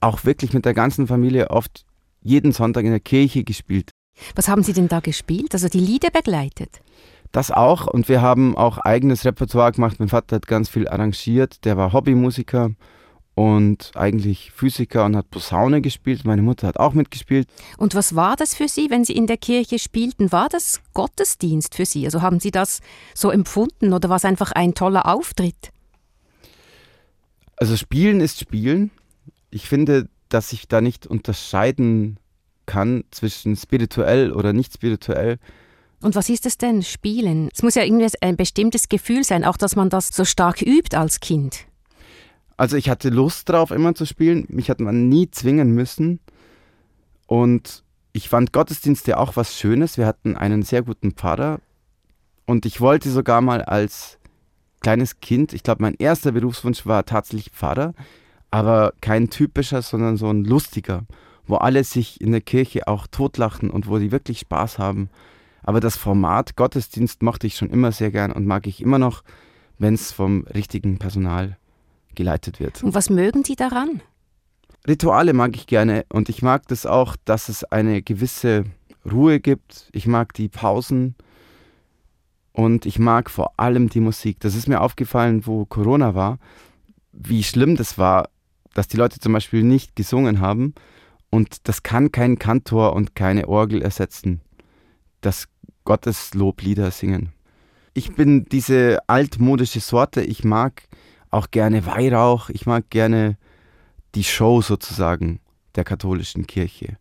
auch 0.00 0.24
wirklich 0.24 0.52
mit 0.52 0.64
der 0.64 0.74
ganzen 0.74 1.06
Familie 1.06 1.50
oft 1.50 1.84
jeden 2.22 2.52
Sonntag 2.52 2.84
in 2.84 2.90
der 2.90 3.00
Kirche 3.00 3.44
gespielt. 3.44 3.90
Was 4.34 4.48
haben 4.48 4.62
Sie 4.62 4.74
denn 4.74 4.88
da 4.88 5.00
gespielt? 5.00 5.54
Also 5.54 5.68
die 5.68 5.80
Lieder 5.80 6.10
begleitet? 6.10 6.82
Das 7.32 7.50
auch. 7.50 7.86
Und 7.86 8.08
wir 8.08 8.22
haben 8.22 8.56
auch 8.56 8.78
eigenes 8.78 9.24
Repertoire 9.24 9.72
gemacht. 9.72 10.00
Mein 10.00 10.08
Vater 10.08 10.36
hat 10.36 10.46
ganz 10.46 10.68
viel 10.68 10.88
arrangiert. 10.88 11.64
Der 11.64 11.76
war 11.76 11.92
Hobbymusiker 11.92 12.70
und 13.34 13.92
eigentlich 13.94 14.50
Physiker 14.50 15.04
und 15.04 15.16
hat 15.16 15.30
Posaune 15.30 15.80
gespielt. 15.80 16.24
Meine 16.24 16.42
Mutter 16.42 16.66
hat 16.66 16.78
auch 16.78 16.92
mitgespielt. 16.92 17.48
Und 17.78 17.94
was 17.94 18.14
war 18.14 18.36
das 18.36 18.54
für 18.54 18.68
Sie, 18.68 18.90
wenn 18.90 19.04
Sie 19.04 19.14
in 19.14 19.26
der 19.26 19.36
Kirche 19.36 19.78
spielten? 19.78 20.32
War 20.32 20.48
das 20.48 20.80
Gottesdienst 20.92 21.74
für 21.74 21.86
Sie? 21.86 22.04
Also 22.04 22.20
haben 22.20 22.40
Sie 22.40 22.50
das 22.50 22.80
so 23.14 23.30
empfunden 23.30 23.92
oder 23.92 24.08
war 24.08 24.16
es 24.16 24.24
einfach 24.24 24.52
ein 24.52 24.74
toller 24.74 25.06
Auftritt? 25.06 25.70
Also 27.56 27.76
Spielen 27.76 28.20
ist 28.20 28.40
Spielen. 28.40 28.90
Ich 29.50 29.68
finde, 29.68 30.08
dass 30.28 30.52
ich 30.52 30.68
da 30.68 30.80
nicht 30.80 31.06
unterscheiden 31.06 32.18
kann 32.66 33.04
zwischen 33.10 33.56
spirituell 33.56 34.32
oder 34.32 34.52
nicht 34.52 34.74
spirituell. 34.74 35.38
Und 36.02 36.14
was 36.14 36.28
ist 36.28 36.46
es 36.46 36.56
denn, 36.56 36.82
Spielen? 36.82 37.50
Es 37.52 37.62
muss 37.62 37.74
ja 37.74 37.82
irgendwie 37.82 38.08
ein 38.20 38.36
bestimmtes 38.36 38.88
Gefühl 38.88 39.24
sein, 39.24 39.44
auch 39.44 39.56
dass 39.56 39.76
man 39.76 39.90
das 39.90 40.08
so 40.08 40.24
stark 40.24 40.62
übt 40.62 40.96
als 40.96 41.20
Kind. 41.20 41.66
Also 42.56 42.76
ich 42.76 42.88
hatte 42.88 43.10
Lust 43.10 43.48
drauf, 43.48 43.70
immer 43.70 43.94
zu 43.94 44.06
spielen. 44.06 44.46
Mich 44.48 44.70
hat 44.70 44.80
man 44.80 45.08
nie 45.08 45.30
zwingen 45.30 45.72
müssen. 45.72 46.20
Und 47.26 47.84
ich 48.12 48.28
fand 48.28 48.52
Gottesdienste 48.52 49.18
auch 49.18 49.36
was 49.36 49.56
Schönes. 49.56 49.98
Wir 49.98 50.06
hatten 50.06 50.36
einen 50.36 50.62
sehr 50.62 50.82
guten 50.82 51.12
Pfarrer. 51.12 51.60
Und 52.46 52.66
ich 52.66 52.80
wollte 52.80 53.10
sogar 53.10 53.40
mal 53.40 53.62
als 53.62 54.18
kleines 54.80 55.20
Kind, 55.20 55.52
ich 55.52 55.62
glaube, 55.62 55.82
mein 55.82 55.94
erster 55.94 56.32
Berufswunsch 56.32 56.86
war 56.86 57.04
tatsächlich 57.04 57.52
Pfarrer, 57.52 57.94
aber 58.50 58.92
kein 59.00 59.30
typischer, 59.30 59.82
sondern 59.82 60.16
so 60.16 60.28
ein 60.28 60.44
lustiger, 60.44 61.04
wo 61.46 61.56
alle 61.56 61.84
sich 61.84 62.20
in 62.20 62.32
der 62.32 62.40
Kirche 62.40 62.88
auch 62.88 63.06
totlachen 63.06 63.70
und 63.70 63.88
wo 63.88 63.98
die 63.98 64.10
wirklich 64.10 64.40
Spaß 64.40 64.78
haben. 64.78 65.10
Aber 65.70 65.78
das 65.78 65.96
Format 65.96 66.56
Gottesdienst 66.56 67.22
mochte 67.22 67.46
ich 67.46 67.54
schon 67.54 67.70
immer 67.70 67.92
sehr 67.92 68.10
gern 68.10 68.32
und 68.32 68.44
mag 68.44 68.66
ich 68.66 68.82
immer 68.82 68.98
noch, 68.98 69.22
wenn 69.78 69.94
es 69.94 70.10
vom 70.10 70.44
richtigen 70.52 70.98
Personal 70.98 71.58
geleitet 72.16 72.58
wird. 72.58 72.82
Und 72.82 72.92
was 72.96 73.08
mögen 73.08 73.44
Sie 73.44 73.54
daran? 73.54 74.02
Rituale 74.88 75.32
mag 75.32 75.54
ich 75.54 75.68
gerne 75.68 76.06
und 76.08 76.28
ich 76.28 76.42
mag 76.42 76.66
das 76.66 76.86
auch, 76.86 77.14
dass 77.24 77.48
es 77.48 77.62
eine 77.62 78.02
gewisse 78.02 78.64
Ruhe 79.08 79.38
gibt. 79.38 79.90
Ich 79.92 80.08
mag 80.08 80.34
die 80.34 80.48
Pausen 80.48 81.14
und 82.52 82.84
ich 82.84 82.98
mag 82.98 83.30
vor 83.30 83.52
allem 83.56 83.88
die 83.88 84.00
Musik. 84.00 84.40
Das 84.40 84.56
ist 84.56 84.66
mir 84.66 84.80
aufgefallen, 84.80 85.46
wo 85.46 85.66
Corona 85.66 86.16
war, 86.16 86.40
wie 87.12 87.44
schlimm 87.44 87.76
das 87.76 87.96
war, 87.96 88.28
dass 88.74 88.88
die 88.88 88.96
Leute 88.96 89.20
zum 89.20 89.34
Beispiel 89.34 89.62
nicht 89.62 89.94
gesungen 89.94 90.40
haben. 90.40 90.74
Und 91.30 91.68
das 91.68 91.84
kann 91.84 92.10
kein 92.10 92.40
Kantor 92.40 92.94
und 92.94 93.14
keine 93.14 93.46
Orgel 93.46 93.82
ersetzen 93.82 94.40
das 95.20 95.48
Gottesloblieder 95.90 96.92
singen. 96.92 97.32
Ich 97.94 98.14
bin 98.14 98.44
diese 98.44 99.00
altmodische 99.08 99.80
Sorte. 99.80 100.22
Ich 100.22 100.44
mag 100.44 100.84
auch 101.32 101.50
gerne 101.50 101.84
Weihrauch. 101.84 102.48
Ich 102.48 102.64
mag 102.64 102.90
gerne 102.90 103.36
die 104.14 104.22
Show 104.22 104.62
sozusagen 104.62 105.40
der 105.74 105.82
katholischen 105.82 106.46
Kirche. 106.46 106.96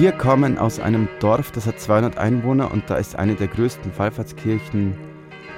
Wir 0.00 0.12
kommen 0.12 0.56
aus 0.56 0.80
einem 0.80 1.10
Dorf, 1.18 1.50
das 1.50 1.66
hat 1.66 1.78
200 1.78 2.16
Einwohner 2.16 2.72
und 2.72 2.88
da 2.88 2.96
ist 2.96 3.16
eine 3.16 3.34
der 3.34 3.48
größten 3.48 3.92
Wallfahrtskirchen 3.98 4.96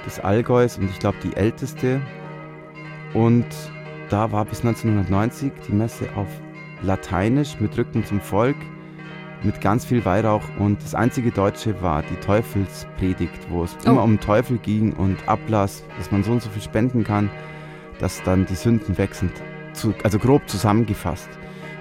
des 0.05 0.19
Allgäus 0.19 0.77
und 0.77 0.89
ich 0.89 0.99
glaube 0.99 1.17
die 1.23 1.33
älteste. 1.33 2.01
Und 3.13 3.45
da 4.09 4.33
war 4.33 4.43
bis 4.43 4.59
1990 4.59 5.53
die 5.65 5.71
Messe 5.71 6.09
auf 6.17 6.27
Lateinisch 6.81 7.57
mit 7.61 7.77
Rücken 7.77 8.03
zum 8.03 8.19
Volk, 8.19 8.57
mit 9.43 9.61
ganz 9.61 9.85
viel 9.85 10.03
Weihrauch 10.03 10.43
und 10.59 10.83
das 10.83 10.93
einzige 10.93 11.31
Deutsche 11.31 11.81
war 11.81 12.03
die 12.03 12.17
Teufelspredigt, 12.17 13.49
wo 13.49 13.63
es 13.63 13.77
oh. 13.85 13.91
immer 13.91 14.03
um 14.03 14.19
Teufel 14.19 14.57
ging 14.57 14.91
und 14.91 15.25
Ablass, 15.25 15.85
dass 15.97 16.11
man 16.11 16.21
so 16.21 16.33
und 16.33 16.41
so 16.41 16.49
viel 16.49 16.61
spenden 16.61 17.05
kann, 17.05 17.29
dass 17.99 18.21
dann 18.23 18.45
die 18.45 18.55
Sünden 18.55 18.97
weg 18.97 19.15
sind. 19.15 19.31
Zu, 19.71 19.93
also 20.03 20.19
grob 20.19 20.49
zusammengefasst. 20.49 21.29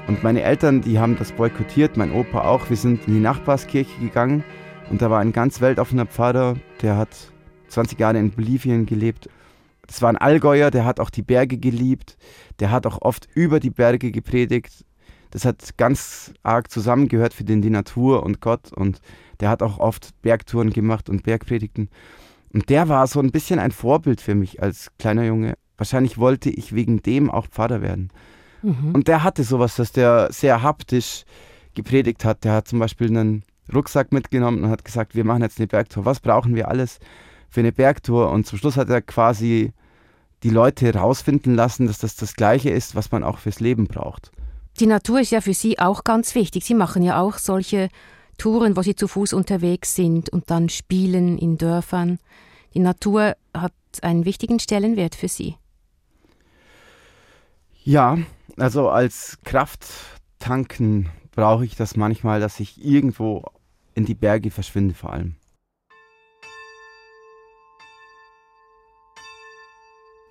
Und 0.09 0.23
meine 0.23 0.42
Eltern, 0.42 0.80
die 0.82 0.99
haben 0.99 1.16
das 1.16 1.32
boykottiert, 1.32 1.97
mein 1.97 2.12
Opa 2.12 2.42
auch. 2.42 2.68
Wir 2.68 2.76
sind 2.76 3.06
in 3.06 3.14
die 3.14 3.21
Nachbarskirche 3.21 4.00
gegangen 4.00 4.42
und 4.90 5.00
da 5.00 5.11
war 5.11 5.21
ein 5.21 5.32
ganz 5.32 5.61
weltoffener 5.61 6.06
Pfarrer, 6.06 6.56
der 6.82 6.97
hat 6.97 7.09
20 7.68 7.99
Jahre 7.99 8.18
in 8.18 8.30
Bolivien 8.30 8.85
gelebt. 8.85 9.28
Das 9.87 10.02
war 10.02 10.09
ein 10.09 10.16
Allgäuer, 10.16 10.71
der 10.71 10.85
hat 10.85 11.00
auch 11.00 11.11
die 11.11 11.23
Berge 11.23 11.56
geliebt, 11.56 12.16
der 12.61 12.71
hat 12.71 12.87
auch 12.87 13.00
oft 13.00 13.28
über 13.35 13.61
die 13.61 13.71
Berge 13.71 14.11
gepredigt. 14.11 14.85
Das 15.30 15.44
hat 15.44 15.78
ganz 15.78 16.35
arg 16.42 16.71
zusammengehört 16.71 17.32
für 17.32 17.44
den 17.44 17.62
die 17.62 17.71
Natur 17.71 18.23
und 18.23 18.40
Gott 18.40 18.73
und 18.73 19.00
der 19.40 19.49
hat 19.49 19.62
auch 19.62 19.78
oft 19.78 20.11
Bergtouren 20.21 20.71
gemacht 20.71 21.09
und 21.09 21.23
Bergpredigten. 21.23 21.88
Und 22.52 22.68
der 22.68 22.88
war 22.88 23.06
so 23.06 23.18
ein 23.21 23.30
bisschen 23.30 23.59
ein 23.59 23.73
Vorbild 23.73 24.21
für 24.21 24.35
mich 24.35 24.62
als 24.62 24.90
kleiner 24.99 25.25
Junge. 25.25 25.54
Wahrscheinlich 25.78 26.18
wollte 26.18 26.50
ich 26.50 26.75
wegen 26.75 27.02
dem 27.02 27.30
auch 27.30 27.47
Pfarrer 27.47 27.80
werden. 27.80 28.11
Mhm. 28.62 28.92
Und 28.95 29.09
der 29.09 29.23
hatte 29.23 29.45
sowas, 29.45 29.76
dass 29.76 29.92
der 29.92 30.33
sehr 30.33 30.62
haptisch 30.62 31.25
gepredigt 31.75 32.25
hat. 32.25 32.45
Der 32.45 32.52
hat 32.54 32.69
zum 32.69 32.78
Beispiel 32.78 33.09
einen 33.09 33.45
Rucksack 33.73 34.12
mitgenommen 34.12 34.64
und 34.64 34.71
hat 34.71 34.85
gesagt, 34.85 35.14
wir 35.14 35.25
machen 35.25 35.42
jetzt 35.42 35.59
eine 35.59 35.66
Bergtour. 35.66 36.04
Was 36.04 36.21
brauchen 36.21 36.54
wir 36.54 36.69
alles 36.69 36.99
für 37.49 37.61
eine 37.61 37.73
Bergtour? 37.73 38.31
Und 38.31 38.47
zum 38.47 38.59
Schluss 38.59 38.76
hat 38.76 38.88
er 38.90 39.02
quasi 39.02 39.73
die 40.42 40.50
Leute 40.50 40.87
herausfinden 40.87 41.54
lassen, 41.54 41.87
dass 41.87 41.99
das 41.99 42.16
das 42.16 42.35
Gleiche 42.35 42.71
ist, 42.71 42.95
was 42.95 43.12
man 43.12 43.23
auch 43.23 43.38
fürs 43.38 43.61
Leben 43.61 43.87
braucht. 43.87 44.33
Die 44.81 44.87
Natur 44.87 45.21
ist 45.21 45.31
ja 45.31 45.40
für 45.40 45.54
Sie 45.54 45.78
auch 45.78 46.04
ganz 46.04 46.35
wichtig. 46.35 46.64
Sie 46.64 46.75
machen 46.75 47.02
ja 47.02 47.21
auch 47.21 47.38
solche 47.38 47.88
Touren, 48.38 48.76
wo 48.76 48.83
Sie 48.83 48.97
zu 48.97 49.07
Fuß 49.07 49.35
unterwegs 49.35 49.95
sind 49.95 50.31
und 50.31 50.50
dann 50.50 50.69
spielen 50.69 51.38
in 51.38 51.59
Dörfern. 51.59 52.19
Die 52.75 52.81
Natur 52.81 53.37
hat 53.54 53.73
einen 54.00 54.25
wichtigen 54.25 54.59
Stellenwert 54.59 55.14
für 55.14 55.28
Sie. 55.28 55.57
Ja, 57.85 58.19
also 58.56 58.88
als 58.88 59.38
Krafttanken 59.44 61.09
brauche 61.32 61.64
ich 61.64 61.76
das 61.76 61.97
manchmal, 61.97 62.40
dass 62.40 62.61
ich 62.61 62.85
irgendwo 62.85 63.44
in 63.94 64.04
die 64.04 64.14
Berge 64.14 64.50
verschwinde 64.50 64.94
vor 64.94 65.12
allem. 65.12 65.37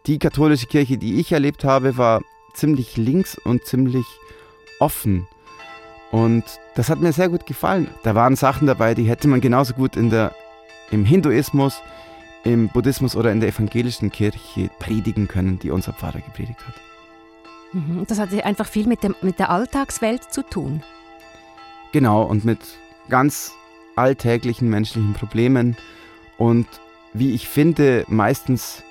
Die 0.08 0.18
katholische 0.18 0.66
Kirche, 0.66 0.98
die 0.98 1.20
ich 1.20 1.32
erlebt 1.32 1.64
habe, 1.64 1.96
war 1.98 2.22
ziemlich 2.54 2.98
links 2.98 3.38
und 3.38 3.66
ziemlich 3.66 4.06
offen. 4.80 5.28
Und 6.12 6.44
das 6.76 6.90
hat 6.90 7.00
mir 7.00 7.14
sehr 7.14 7.30
gut 7.30 7.46
gefallen. 7.46 7.88
Da 8.04 8.16
waren 8.16 8.36
Sachen 8.36 8.68
dabei, 8.68 8.96
die 8.96 9.08
hätte 9.08 9.28
man 9.28 9.42
genauso 9.42 9.74
gut 9.74 9.96
in 9.96 10.10
der, 10.10 10.34
im 10.90 11.06
Hinduismus, 11.06 11.82
im 12.44 12.68
Buddhismus 12.70 13.16
oder 13.16 13.32
in 13.32 13.40
der 13.40 13.50
evangelischen 13.50 14.12
Kirche 14.12 14.72
predigen 14.80 15.28
können, 15.28 15.60
die 15.60 15.70
unser 15.70 15.94
Pfarrer 15.94 16.20
gepredigt 16.20 16.60
hat. 16.68 16.91
Mhm. 17.74 18.06
Das 18.08 18.20
hat 18.20 18.34
einfach 18.34 18.68
viel 18.68 18.88
mit, 18.88 19.04
dem, 19.04 19.16
mit 19.22 19.40
der 19.40 19.50
Alltagswelt 19.50 20.32
zu 20.32 20.44
tun. 20.44 20.84
Genau, 21.92 22.24
und 22.24 22.46
mit 22.46 22.60
ganz 23.10 23.54
alltäglichen 23.96 24.70
menschlichen 24.70 25.14
Problemen. 25.14 25.76
Und 26.38 26.68
wie 27.14 27.34
ich 27.34 27.48
finde, 27.48 28.06
meistens 28.08 28.84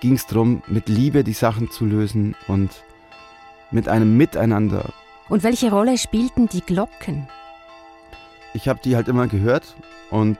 ging 0.00 0.14
es 0.14 0.26
darum, 0.26 0.62
mit 0.66 0.88
Liebe 0.88 1.24
die 1.24 1.32
Sachen 1.32 1.70
zu 1.70 1.84
lösen 1.84 2.34
und 2.48 2.70
mit 3.70 3.88
einem 3.88 4.16
Miteinander. 4.16 4.92
Und 5.28 5.42
welche 5.42 5.70
Rolle 5.70 5.98
spielten 5.98 6.48
die 6.48 6.60
Glocken? 6.60 7.28
Ich 8.54 8.68
habe 8.68 8.80
die 8.82 8.96
halt 8.96 9.08
immer 9.08 9.26
gehört 9.26 9.76
und 10.10 10.38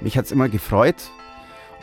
mich 0.00 0.16
hat 0.16 0.26
es 0.26 0.32
immer 0.32 0.48
gefreut 0.48 1.10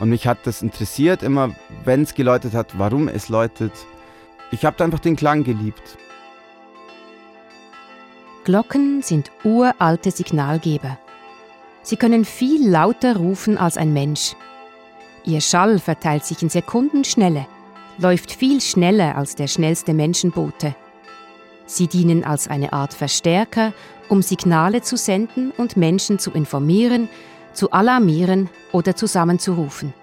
und 0.00 0.08
mich 0.08 0.26
hat 0.26 0.38
das 0.44 0.62
interessiert, 0.62 1.22
immer 1.22 1.54
wenn 1.84 2.02
es 2.02 2.14
geläutet 2.14 2.54
hat, 2.54 2.78
warum 2.78 3.08
es 3.08 3.28
läutet 3.28 3.72
ich 4.52 4.64
habe 4.64 4.84
einfach 4.84 5.00
den 5.00 5.16
Klang 5.16 5.42
geliebt. 5.42 5.98
Glocken 8.44 9.02
sind 9.02 9.30
uralte 9.44 10.10
Signalgeber. 10.10 10.98
Sie 11.82 11.96
können 11.96 12.24
viel 12.24 12.68
lauter 12.68 13.16
rufen 13.16 13.58
als 13.58 13.76
ein 13.76 13.92
Mensch. 13.92 14.34
Ihr 15.24 15.40
Schall 15.40 15.78
verteilt 15.78 16.24
sich 16.24 16.42
in 16.42 16.48
Sekundenschnelle, 16.48 17.46
läuft 17.98 18.32
viel 18.32 18.60
schneller 18.60 19.16
als 19.16 19.34
der 19.34 19.46
schnellste 19.46 19.94
Menschenbote. 19.94 20.74
Sie 21.66 21.86
dienen 21.86 22.24
als 22.24 22.48
eine 22.48 22.72
Art 22.72 22.92
Verstärker, 22.92 23.72
um 24.08 24.22
Signale 24.22 24.82
zu 24.82 24.96
senden 24.96 25.52
und 25.52 25.76
Menschen 25.76 26.18
zu 26.18 26.32
informieren, 26.32 27.08
zu 27.52 27.70
alarmieren 27.70 28.50
oder 28.72 28.96
zusammenzurufen. 28.96 29.94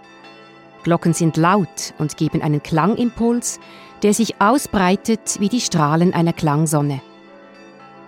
Glocken 0.83 1.13
sind 1.13 1.35
laut 1.35 1.93
und 1.97 2.15
geben 2.15 2.41
einen 2.41 2.63
Klangimpuls, 2.63 3.59
der 4.03 4.13
sich 4.13 4.41
ausbreitet 4.41 5.37
wie 5.39 5.49
die 5.49 5.61
Strahlen 5.61 6.13
einer 6.13 6.33
Klangsonne. 6.33 7.01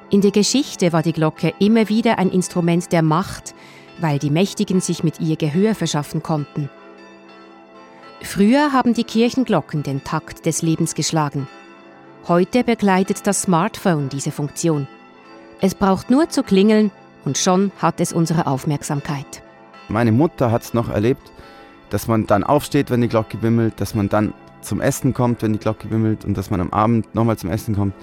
In 0.09 0.21
der 0.21 0.31
Geschichte 0.31 0.91
war 0.91 1.03
die 1.03 1.13
Glocke 1.13 1.53
immer 1.59 1.87
wieder 1.87 2.19
ein 2.19 2.29
Instrument 2.29 2.91
der 2.91 3.01
Macht, 3.01 3.55
weil 3.99 4.19
die 4.19 4.29
Mächtigen 4.29 4.81
sich 4.81 5.03
mit 5.03 5.19
ihr 5.19 5.37
Gehör 5.37 5.75
verschaffen 5.75 6.21
konnten. 6.21 6.69
Früher 8.21 8.71
haben 8.73 8.93
die 8.93 9.03
Kirchenglocken 9.03 9.83
den 9.83 10.03
Takt 10.03 10.45
des 10.45 10.61
Lebens 10.61 10.95
geschlagen. 10.95 11.47
Heute 12.27 12.63
begleitet 12.63 13.25
das 13.25 13.43
Smartphone 13.43 14.09
diese 14.09 14.31
Funktion. 14.31 14.87
Es 15.59 15.75
braucht 15.75 16.09
nur 16.09 16.29
zu 16.29 16.43
klingeln 16.43 16.91
und 17.25 17.37
schon 17.37 17.71
hat 17.81 17.99
es 17.99 18.13
unsere 18.13 18.47
Aufmerksamkeit. 18.47 19.41
Meine 19.89 20.11
Mutter 20.11 20.51
hat 20.51 20.63
es 20.63 20.73
noch 20.73 20.89
erlebt, 20.89 21.31
dass 21.89 22.07
man 22.07 22.27
dann 22.27 22.43
aufsteht, 22.43 22.89
wenn 22.89 23.01
die 23.01 23.07
Glocke 23.07 23.41
wimmelt, 23.41 23.79
dass 23.81 23.95
man 23.95 24.07
dann 24.07 24.33
zum 24.61 24.81
Essen 24.81 25.13
kommt, 25.13 25.41
wenn 25.41 25.53
die 25.53 25.59
Glocke 25.59 25.89
wimmelt 25.89 26.25
und 26.25 26.37
dass 26.37 26.49
man 26.49 26.61
am 26.61 26.71
Abend 26.71 27.13
nochmal 27.15 27.37
zum 27.37 27.49
Essen 27.49 27.75
kommt. 27.75 27.93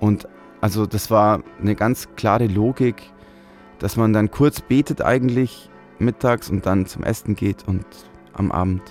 Und 0.00 0.28
also 0.60 0.86
das 0.86 1.10
war 1.10 1.42
eine 1.60 1.74
ganz 1.74 2.08
klare 2.16 2.46
Logik, 2.46 3.02
dass 3.78 3.96
man 3.96 4.12
dann 4.12 4.30
kurz 4.30 4.60
betet 4.60 5.02
eigentlich 5.02 5.70
mittags 5.98 6.50
und 6.50 6.66
dann 6.66 6.86
zum 6.86 7.02
Essen 7.02 7.34
geht 7.34 7.66
und 7.66 7.84
am 8.32 8.52
Abend 8.52 8.82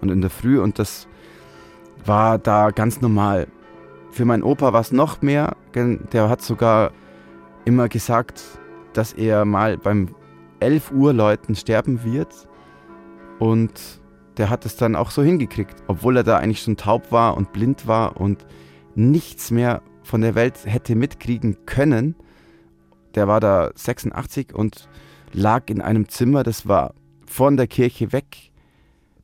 und 0.00 0.10
in 0.10 0.20
der 0.20 0.30
Früh 0.30 0.60
und 0.60 0.78
das 0.78 1.06
war 2.04 2.38
da 2.38 2.70
ganz 2.70 3.00
normal. 3.00 3.46
Für 4.10 4.24
meinen 4.24 4.42
Opa 4.42 4.72
war 4.72 4.80
es 4.80 4.92
noch 4.92 5.22
mehr, 5.22 5.56
der 5.74 6.28
hat 6.28 6.42
sogar 6.42 6.90
immer 7.64 7.88
gesagt, 7.88 8.42
dass 8.92 9.12
er 9.12 9.44
mal 9.44 9.76
beim 9.76 10.14
11 10.60 10.92
Uhr 10.92 11.12
Leuten 11.12 11.54
sterben 11.54 12.02
wird 12.04 12.48
und 13.38 13.99
der 14.40 14.48
hat 14.48 14.64
es 14.64 14.74
dann 14.74 14.96
auch 14.96 15.10
so 15.10 15.22
hingekriegt, 15.22 15.76
obwohl 15.86 16.16
er 16.16 16.24
da 16.24 16.38
eigentlich 16.38 16.62
schon 16.62 16.78
taub 16.78 17.12
war 17.12 17.36
und 17.36 17.52
blind 17.52 17.86
war 17.86 18.18
und 18.18 18.46
nichts 18.94 19.50
mehr 19.50 19.82
von 20.02 20.22
der 20.22 20.34
Welt 20.34 20.58
hätte 20.64 20.94
mitkriegen 20.94 21.66
können. 21.66 22.16
Der 23.14 23.28
war 23.28 23.38
da 23.38 23.70
86 23.74 24.54
und 24.54 24.88
lag 25.34 25.68
in 25.68 25.82
einem 25.82 26.08
Zimmer, 26.08 26.42
das 26.42 26.66
war 26.66 26.94
von 27.26 27.58
der 27.58 27.66
Kirche 27.66 28.12
weg. 28.14 28.50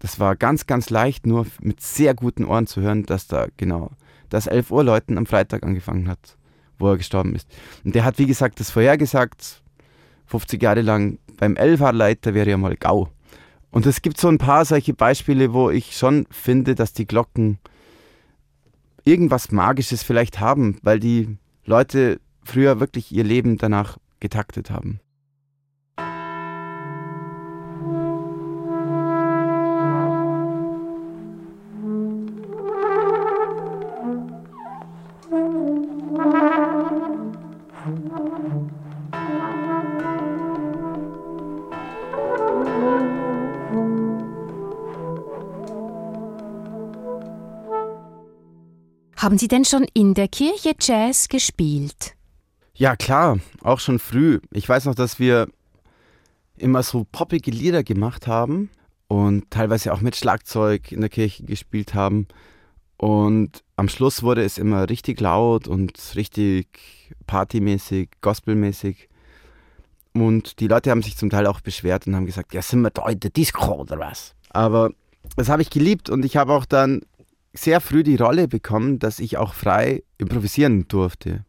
Das 0.01 0.21
war 0.21 0.37
ganz, 0.37 0.67
ganz 0.67 0.91
leicht, 0.91 1.27
nur 1.27 1.47
mit 1.63 1.81
sehr 1.81 2.15
guten 2.15 2.45
Ohren 2.45 2.67
zu 2.67 2.83
hören, 2.83 3.07
dass 3.07 3.27
da 3.27 3.47
genau 3.57 3.93
das 4.29 4.47
11 4.47 4.71
Uhr 4.71 4.85
Leuten 4.85 5.17
am 5.17 5.25
Freitag 5.25 5.63
angefangen 5.63 6.09
hat, 6.09 6.37
wo 6.79 6.91
er 6.91 6.99
gestorben 6.99 7.35
ist. 7.35 7.49
Und 7.85 7.95
der 7.95 8.05
hat, 8.05 8.19
wie 8.19 8.27
gesagt, 8.27 8.61
das 8.61 8.71
vorhergesagt, 8.71 9.63
50 10.27 10.63
Jahre 10.63 10.83
lang 10.83 11.19
beim 11.39 11.57
Elferleiter 11.57 12.35
wäre 12.35 12.51
ja 12.51 12.59
mal 12.59 12.77
Gau. 12.77 13.09
Und 13.71 13.87
es 13.87 14.03
gibt 14.03 14.19
so 14.19 14.29
ein 14.29 14.39
paar 14.39 14.65
solche 14.65 14.95
Beispiele, 14.95 15.53
wo 15.53 15.71
ich 15.71 15.97
schon 15.97 16.27
finde, 16.31 16.75
dass 16.75 16.93
die 16.93 17.07
Glocken 17.07 17.59
irgendwas 19.05 19.53
Magisches 19.53 20.03
vielleicht 20.03 20.41
haben, 20.41 20.79
weil 20.83 20.99
die 20.99 21.37
Leute 21.65 22.21
früher 22.43 22.81
wirklich 22.81 23.13
ihr 23.13 23.25
Leben 23.25 23.59
danach 23.59 23.99
getaktet 24.21 24.71
haben. 24.71 25.01
Haben 49.27 49.39
Sie 49.39 49.49
denn 49.49 49.65
schon 49.65 49.89
in 49.93 50.15
der 50.15 50.29
Kirche 50.29 50.77
Jazz 50.81 51.29
gespielt? 51.29 52.15
Ja, 52.75 52.95
klar, 52.95 53.41
auch 53.61 53.81
schon 53.81 53.99
früh. 53.99 54.39
Ich 54.53 54.69
weiß 54.69 54.85
noch, 54.85 54.95
dass 54.95 55.19
wir 55.19 55.49
immer 56.57 56.85
so 56.85 57.05
poppige 57.11 57.51
Lieder 57.51 57.83
gemacht 57.83 58.29
haben 58.29 58.71
und 59.09 59.51
teilweise 59.51 59.93
auch 59.93 60.01
mit 60.01 60.15
Schlagzeug 60.15 60.93
in 60.93 61.01
der 61.01 61.11
Kirche 61.11 61.43
gespielt 61.43 61.93
haben. 61.93 62.29
Und 62.99 63.65
am 63.75 63.89
Schluss 63.89 64.23
wurde 64.23 64.45
es 64.45 64.59
immer 64.59 64.89
richtig 64.89 65.21
laut 65.21 65.67
und 65.67 66.01
richtig 66.15 66.69
partymäßig, 67.27 68.11
gospelmäßig. 68.21 69.09
Und 70.13 70.61
die 70.61 70.69
Leute 70.69 70.93
haben 70.93 71.03
sich 71.03 71.17
zum 71.17 71.31
Teil 71.31 71.49
auch 71.49 71.63
beschwert 71.63 72.07
und 72.07 72.15
haben 72.15 72.27
gesagt, 72.27 72.55
ja, 72.55 72.63
sind 72.63 72.81
wir 72.83 72.91
da 72.91 73.09
in 73.09 73.19
der 73.19 73.31
Disco 73.31 73.73
oder 73.73 73.99
was? 73.99 74.37
Aber 74.51 74.93
das 75.35 75.49
habe 75.49 75.63
ich 75.63 75.71
geliebt 75.71 76.11
und 76.11 76.25
ich 76.25 76.37
habe 76.37 76.53
auch 76.53 76.65
dann 76.65 77.03
sehr 77.57 77.81
früh 77.81 78.03
die 78.03 78.17
Rolle 78.17 78.49
bekommen, 78.49 78.99
dass 78.99 79.19
ich 79.19 79.37
auch 79.37 79.55
frei 79.55 80.03
improvisieren 80.19 80.89
durfte. 80.89 81.45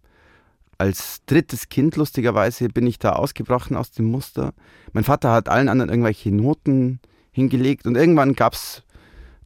Als 0.78 1.22
drittes 1.26 1.70
Kind, 1.70 1.96
lustigerweise, 1.96 2.70
bin 2.70 2.86
ich 2.86 3.00
da 3.00 3.14
ausgebrochen 3.14 3.76
aus 3.76 3.92
dem 3.92 4.06
Muster. 4.06 4.54
Mein 4.94 5.04
Vater 5.04 5.32
hat 5.32 5.50
allen 5.50 5.70
anderen 5.70 5.90
irgendwelche 5.90 6.32
Noten 6.32 7.00
hingelegt 7.32 7.88
und 7.88 7.96
irgendwann 7.96 8.34
gab 8.34 8.54
es 8.54 8.84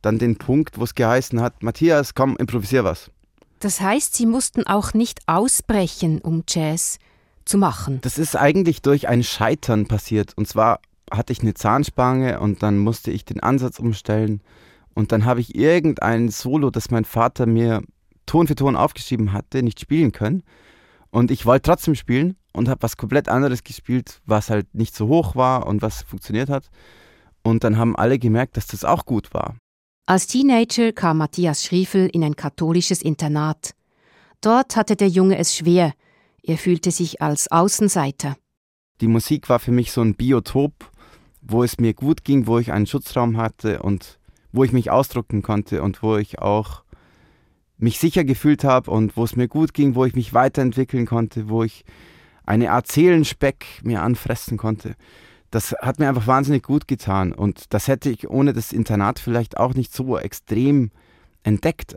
dann 0.02 0.20
den 0.20 0.38
Punkt, 0.38 0.78
wo 0.78 0.84
es 0.84 0.96
geheißen 0.96 1.42
hat, 1.42 1.64
Matthias, 1.64 2.16
komm, 2.16 2.36
improvisier 2.38 2.84
was. 2.84 3.12
Das 3.60 3.80
heißt, 3.80 4.16
Sie 4.16 4.26
mussten 4.26 4.66
auch 4.66 4.94
nicht 4.94 5.20
ausbrechen, 5.28 6.20
um 6.20 6.44
Jazz 6.50 6.98
zu 7.46 7.58
machen. 7.58 8.00
Das 8.02 8.18
ist 8.18 8.36
eigentlich 8.36 8.82
durch 8.82 9.08
ein 9.08 9.24
Scheitern 9.24 9.88
passiert. 9.88 10.34
Und 10.36 10.48
zwar 10.48 10.80
hatte 11.12 11.32
ich 11.34 11.42
eine 11.42 11.54
Zahnspange 11.54 12.40
und 12.40 12.64
dann 12.64 12.80
musste 12.80 13.12
ich 13.12 13.24
den 13.26 13.40
Ansatz 13.40 13.80
umstellen. 13.80 14.42
Und 14.94 15.12
dann 15.12 15.26
habe 15.26 15.40
ich 15.40 15.56
irgendein 15.56 16.30
Solo, 16.30 16.70
das 16.70 16.92
mein 16.92 17.06
Vater 17.06 17.46
mir 17.46 17.82
Ton 18.26 18.48
für 18.48 18.56
Ton 18.56 18.76
aufgeschrieben 18.76 19.34
hatte, 19.34 19.64
nicht 19.64 19.80
spielen 19.80 20.12
können. 20.12 20.44
Und 21.10 21.32
ich 21.32 21.46
wollte 21.46 21.64
trotzdem 21.64 21.96
spielen 21.96 22.36
und 22.54 22.70
habe 22.70 22.82
was 22.82 22.98
komplett 22.98 23.30
anderes 23.30 23.64
gespielt, 23.64 24.22
was 24.26 24.50
halt 24.50 24.74
nicht 24.74 24.96
so 24.96 25.08
hoch 25.08 25.36
war 25.36 25.68
und 25.68 25.82
was 25.82 26.04
funktioniert 26.04 26.50
hat. 26.50 26.70
Und 27.44 27.64
dann 27.64 27.78
haben 27.78 27.96
alle 27.96 28.20
gemerkt, 28.20 28.58
dass 28.58 28.68
das 28.68 28.86
auch 28.86 29.06
gut 29.06 29.34
war. 29.34 29.56
Als 30.06 30.28
Teenager 30.28 30.92
kam 30.92 31.18
Matthias 31.18 31.64
Schriefel 31.64 32.08
in 32.12 32.24
ein 32.24 32.36
katholisches 32.36 33.02
Internat. 33.02 33.74
Dort 34.42 34.76
hatte 34.76 34.96
der 34.96 35.08
Junge 35.08 35.38
es 35.38 35.56
schwer. 35.56 35.94
Er 36.44 36.58
fühlte 36.58 36.92
sich 36.92 37.22
als 37.22 37.52
Außenseiter. 37.52 38.36
Die 39.00 39.08
Musik 39.08 39.50
war 39.50 39.60
für 39.60 39.72
mich 39.72 39.92
so 39.92 40.02
ein 40.02 40.16
Biotop, 40.16 40.92
wo 41.42 41.64
es 41.64 41.80
mir 41.80 41.94
gut 41.94 42.24
ging, 42.24 42.48
wo 42.48 42.60
ich 42.60 42.72
einen 42.72 42.88
Schutzraum 42.88 43.38
hatte 43.38 43.82
und 43.82 44.20
wo 44.52 44.64
ich 44.64 44.72
mich 44.72 44.92
ausdrücken 44.92 45.42
konnte 45.42 45.82
und 45.82 46.04
wo 46.04 46.18
ich 46.18 46.40
auch 46.40 46.84
mich 47.78 48.00
sicher 48.00 48.24
gefühlt 48.24 48.64
habe 48.64 48.92
und 48.92 49.18
wo 49.18 49.24
es 49.24 49.36
mir 49.36 49.48
gut 49.48 49.74
ging, 49.74 49.96
wo 49.96 50.06
ich 50.06 50.16
mich 50.16 50.34
weiterentwickeln 50.34 51.06
konnte, 51.06 51.50
wo 51.50 51.64
ich 51.64 51.84
eine 52.46 52.72
Art 52.72 52.92
Seelenspeck 52.92 53.66
mir 53.84 54.02
anfressen 54.02 54.58
konnte. 54.58 54.96
Das 55.50 55.74
hat 55.82 56.00
mir 56.00 56.08
einfach 56.08 56.28
wahnsinnig 56.28 56.64
gut 56.64 56.88
getan 56.88 57.34
und 57.34 57.74
das 57.74 57.88
hätte 57.88 58.10
ich 58.10 58.30
ohne 58.30 58.54
das 58.54 58.72
Internat 58.72 59.20
vielleicht 59.20 59.58
auch 59.58 59.74
nicht 59.74 59.94
so 59.94 60.18
extrem 60.18 60.92
entdeckt, 61.44 61.96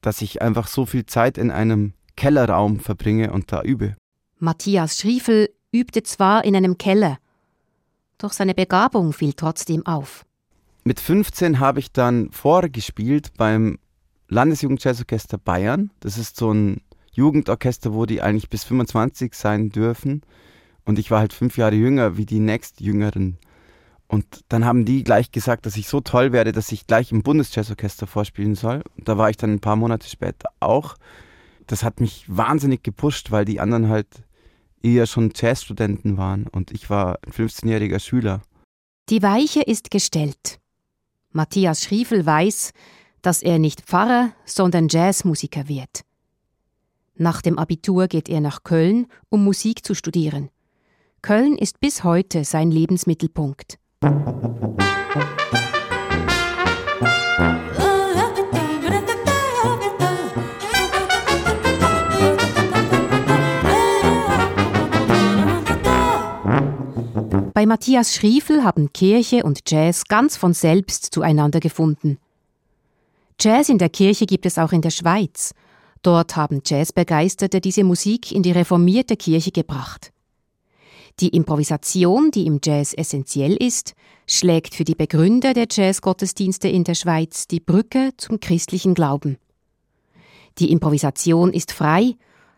dass 0.00 0.22
ich 0.22 0.40
einfach 0.40 0.68
so 0.68 0.86
viel 0.86 1.04
Zeit 1.06 1.36
in 1.36 1.50
einem 1.50 1.94
Kellerraum 2.16 2.80
verbringe 2.80 3.32
und 3.32 3.52
da 3.52 3.62
übe. 3.62 3.96
Matthias 4.38 4.98
Schriefel 4.98 5.50
übte 5.72 6.02
zwar 6.02 6.44
in 6.44 6.54
einem 6.54 6.78
Keller, 6.78 7.18
doch 8.18 8.32
seine 8.32 8.54
Begabung 8.54 9.12
fiel 9.12 9.32
trotzdem 9.32 9.84
auf. 9.84 10.24
Mit 10.84 11.00
15 11.00 11.60
habe 11.60 11.80
ich 11.80 11.92
dann 11.92 12.30
vorgespielt 12.30 13.32
beim 13.38 13.78
Landesjugendjazzorchester 14.28 15.38
Bayern. 15.38 15.90
Das 16.00 16.18
ist 16.18 16.36
so 16.36 16.52
ein 16.52 16.82
Jugendorchester, 17.12 17.94
wo 17.94 18.04
die 18.04 18.20
eigentlich 18.20 18.50
bis 18.50 18.64
25 18.64 19.34
sein 19.34 19.70
dürfen. 19.70 20.22
Und 20.84 20.98
ich 20.98 21.10
war 21.10 21.20
halt 21.20 21.32
fünf 21.32 21.56
Jahre 21.56 21.74
jünger 21.74 22.18
wie 22.18 22.26
die 22.26 22.40
nächstjüngeren. 22.40 23.38
Und 24.08 24.40
dann 24.48 24.66
haben 24.66 24.84
die 24.84 25.04
gleich 25.04 25.30
gesagt, 25.30 25.64
dass 25.64 25.76
ich 25.76 25.88
so 25.88 26.00
toll 26.00 26.32
werde, 26.32 26.52
dass 26.52 26.70
ich 26.70 26.86
gleich 26.86 27.12
im 27.12 27.22
Bundesjazzorchester 27.22 28.06
vorspielen 28.06 28.54
soll. 28.54 28.82
Und 28.98 29.08
da 29.08 29.16
war 29.16 29.30
ich 29.30 29.38
dann 29.38 29.52
ein 29.54 29.60
paar 29.60 29.76
Monate 29.76 30.06
später 30.06 30.50
auch. 30.60 30.96
Das 31.66 31.82
hat 31.82 32.00
mich 32.00 32.26
wahnsinnig 32.28 32.82
gepusht, 32.82 33.30
weil 33.30 33.46
die 33.46 33.58
anderen 33.58 33.88
halt 33.88 34.08
eher 34.82 35.06
schon 35.06 35.32
Jazzstudenten 35.34 36.18
waren 36.18 36.46
und 36.46 36.70
ich 36.70 36.90
war 36.90 37.18
ein 37.24 37.32
15-jähriger 37.32 38.00
Schüler. 38.00 38.42
Die 39.08 39.22
Weiche 39.22 39.62
ist 39.62 39.90
gestellt. 39.90 40.60
Matthias 41.34 41.82
Schriefel 41.82 42.24
weiß, 42.24 42.72
dass 43.20 43.42
er 43.42 43.58
nicht 43.58 43.80
Pfarrer, 43.82 44.30
sondern 44.44 44.86
Jazzmusiker 44.88 45.68
wird. 45.68 46.02
Nach 47.16 47.42
dem 47.42 47.58
Abitur 47.58 48.06
geht 48.06 48.28
er 48.28 48.40
nach 48.40 48.62
Köln, 48.62 49.08
um 49.30 49.42
Musik 49.42 49.84
zu 49.84 49.94
studieren. 49.94 50.48
Köln 51.22 51.58
ist 51.58 51.80
bis 51.80 52.04
heute 52.04 52.44
sein 52.44 52.70
Lebensmittelpunkt. 52.70 53.78
Bei 67.54 67.66
Matthias 67.66 68.16
Schriefel 68.16 68.64
haben 68.64 68.92
Kirche 68.92 69.44
und 69.44 69.70
Jazz 69.70 70.06
ganz 70.08 70.36
von 70.36 70.54
selbst 70.54 71.14
zueinander 71.14 71.60
gefunden. 71.60 72.18
Jazz 73.40 73.68
in 73.68 73.78
der 73.78 73.90
Kirche 73.90 74.26
gibt 74.26 74.44
es 74.44 74.58
auch 74.58 74.72
in 74.72 74.82
der 74.82 74.90
Schweiz. 74.90 75.54
Dort 76.02 76.34
haben 76.34 76.62
Jazzbegeisterte 76.66 77.60
diese 77.60 77.84
Musik 77.84 78.32
in 78.32 78.42
die 78.42 78.50
reformierte 78.50 79.16
Kirche 79.16 79.52
gebracht. 79.52 80.12
Die 81.20 81.28
Improvisation, 81.28 82.32
die 82.32 82.44
im 82.46 82.58
Jazz 82.60 82.92
essentiell 82.92 83.54
ist, 83.54 83.94
schlägt 84.26 84.74
für 84.74 84.82
die 84.82 84.96
Begründer 84.96 85.54
der 85.54 85.68
Jazzgottesdienste 85.70 86.66
in 86.66 86.82
der 86.82 86.96
Schweiz 86.96 87.46
die 87.46 87.60
Brücke 87.60 88.10
zum 88.16 88.40
christlichen 88.40 88.94
Glauben. 88.94 89.38
Die 90.58 90.72
Improvisation 90.72 91.52
ist 91.52 91.70
frei, 91.70 92.16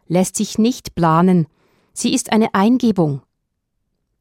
lässt 0.09 0.37
sich 0.37 0.56
nicht 0.56 0.94
planen, 0.94 1.48
sie 1.92 2.14
ist 2.14 2.32
eine 2.32 2.54
Eingebung. 2.54 3.20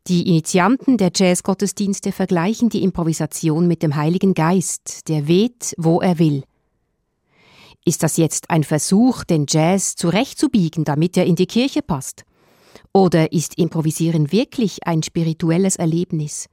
Die 0.08 0.28
Initianten 0.28 0.98
der 0.98 1.12
Jazzgottesdienste 1.16 2.12
vergleichen 2.12 2.70
die 2.70 2.84
Improvisation 2.84 3.68
mit 3.68 3.82
dem 3.82 3.96
Heiligen 3.96 4.36
Geist, 4.36 5.10
der 5.10 5.28
weht, 5.28 5.74
wo 5.78 6.00
er 6.00 6.20
will. 6.20 6.44
Ist 7.86 8.04
das 8.04 8.18
jetzt 8.18 8.52
ein 8.52 8.64
Versuch, 8.64 9.24
den 9.24 9.46
Jazz 9.50 9.96
zurechtzubiegen, 9.96 10.84
damit 10.84 11.18
er 11.18 11.26
in 11.26 11.36
die 11.36 11.48
Kirche 11.48 11.82
passt? 11.82 12.24
Oder 12.94 13.32
ist 13.32 13.58
Improvisieren 13.58 14.32
wirklich 14.32 14.86
ein 14.86 15.02
spirituelles 15.02 15.76
Erlebnis? 15.76 16.50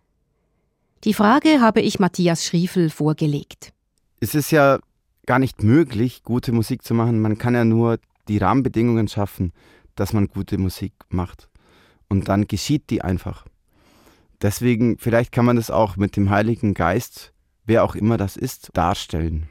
Die 1.05 1.15
Frage 1.15 1.61
habe 1.61 1.83
ich 1.83 1.99
Matthias 1.99 2.47
Schriefel 2.47 2.89
vorgelegt. 2.89 3.75
Es 4.21 4.35
ist 4.35 4.51
ja 4.51 4.79
gar 5.27 5.39
nicht 5.39 5.63
möglich, 5.63 6.23
gute 6.23 6.53
Musik 6.53 6.85
zu 6.85 6.95
machen. 6.95 7.21
Man 7.21 7.37
kann 7.37 7.55
ja 7.55 7.67
nur 7.67 7.99
die 8.29 8.39
Rahmenbedingungen 8.39 9.09
schaffen, 9.09 9.53
dass 9.95 10.15
man 10.15 10.29
gute 10.29 10.57
Musik 10.57 10.93
macht. 11.11 11.49
Und 12.13 12.29
dann 12.29 12.47
geschieht 12.47 12.91
die 12.91 13.01
einfach. 13.01 13.47
Deswegen, 14.43 14.99
vielleicht 14.99 15.33
kann 15.33 15.47
man 15.47 15.57
das 15.57 15.71
auch 15.71 15.97
mit 15.97 16.15
dem 16.15 16.29
Heiligen 16.29 16.75
Geist, 16.75 17.33
wer 17.65 17.83
auch 17.85 17.95
immer 17.95 18.19
das 18.19 18.37
ist, 18.37 18.69
darstellen. 18.75 19.49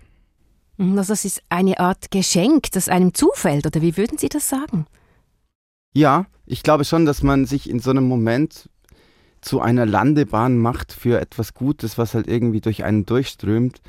Also 0.78 1.12
das 1.12 1.26
ist 1.26 1.42
eine 1.50 1.80
Art 1.80 2.12
Geschenk, 2.12 2.72
das 2.72 2.88
einem 2.88 3.16
zufällt, 3.16 3.66
oder 3.66 3.82
wie 3.82 3.98
würden 3.98 4.20
Sie 4.20 4.30
das 4.30 4.48
sagen? 4.48 4.86
Ja, 5.96 6.28
ich 6.46 6.62
glaube 6.62 6.86
schon, 6.86 7.08
dass 7.08 7.24
man 7.24 7.48
sich 7.48 7.68
in 7.68 7.80
so 7.80 7.90
einem 7.90 8.08
Moment 8.08 8.70
zu 9.42 9.60
einer 9.60 9.88
Landebahn 9.88 10.60
macht 10.60 10.94
für 10.94 11.20
etwas 11.20 11.56
Gutes, 11.56 11.98
was 11.98 12.14
halt 12.14 12.28
irgendwie 12.28 12.62
durch 12.62 12.84
einen 12.84 13.08
durchströmt. 13.08 13.82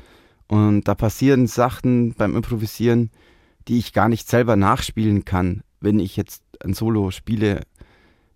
Und 0.47 0.87
da 0.87 0.95
passieren 0.95 1.45
Sachen 1.45 2.15
beim 2.15 2.35
Improvisieren, 2.35 3.11
die 3.67 3.77
ich 3.77 3.93
gar 3.93 4.09
nicht 4.09 4.27
selber 4.27 4.55
nachspielen 4.55 5.25
kann. 5.25 5.61
Wenn 5.79 5.99
ich 5.99 6.17
jetzt 6.17 6.41
ein 6.63 6.73
Solo 6.73 7.11
spiele, 7.11 7.61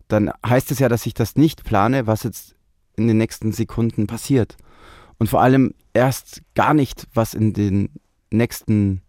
dann 0.08 0.32
heißt 0.46 0.72
es 0.72 0.80
ja, 0.80 0.90
dass 0.90 1.06
ich 1.06 1.14
das 1.14 1.36
nicht 1.36 1.64
plane, 1.64 2.08
was 2.08 2.24
jetzt 2.24 2.56
in 2.96 3.08
den 3.08 3.18
nächsten 3.18 3.52
Sekunden 3.52 4.08
passiert. 4.08 4.58
Und 5.20 5.28
vor 5.28 5.42
allem 5.42 5.74
erst 5.94 6.42
gar 6.56 6.74
nicht, 6.74 7.08
was 7.14 7.34
in 7.34 7.54
den 7.54 7.90
nächsten 8.32 9.02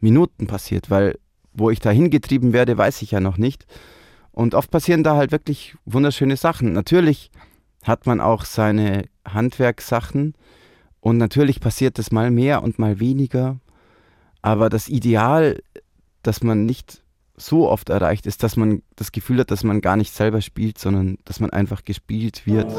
Minuten 0.00 0.46
passiert, 0.46 0.90
weil 0.90 1.18
wo 1.52 1.70
ich 1.70 1.78
da 1.78 1.90
hingetrieben 1.90 2.52
werde, 2.52 2.76
weiß 2.76 3.02
ich 3.02 3.12
ja 3.12 3.20
noch 3.20 3.38
nicht. 3.38 3.66
Und 4.32 4.54
oft 4.54 4.70
passieren 4.70 5.04
da 5.04 5.16
halt 5.16 5.30
wirklich 5.30 5.76
wunderschöne 5.84 6.36
Sachen. 6.36 6.72
Natürlich 6.72 7.30
hat 7.84 8.06
man 8.06 8.20
auch 8.20 8.44
seine 8.44 9.04
Handwerkssachen 9.24 10.34
und 11.00 11.18
natürlich 11.18 11.60
passiert 11.60 11.98
es 12.00 12.10
mal 12.10 12.32
mehr 12.32 12.62
und 12.62 12.80
mal 12.80 12.98
weniger. 12.98 13.60
Aber 14.42 14.68
das 14.68 14.88
Ideal, 14.88 15.62
das 16.22 16.42
man 16.42 16.66
nicht 16.66 17.03
so 17.36 17.68
oft 17.68 17.88
erreicht, 17.88 18.26
ist, 18.26 18.42
dass 18.42 18.56
man 18.56 18.82
das 18.96 19.12
Gefühl 19.12 19.40
hat, 19.40 19.50
dass 19.50 19.64
man 19.64 19.80
gar 19.80 19.96
nicht 19.96 20.12
selber 20.12 20.40
spielt, 20.40 20.78
sondern 20.78 21.18
dass 21.24 21.40
man 21.40 21.50
einfach 21.50 21.84
gespielt 21.84 22.46
wird. 22.46 22.70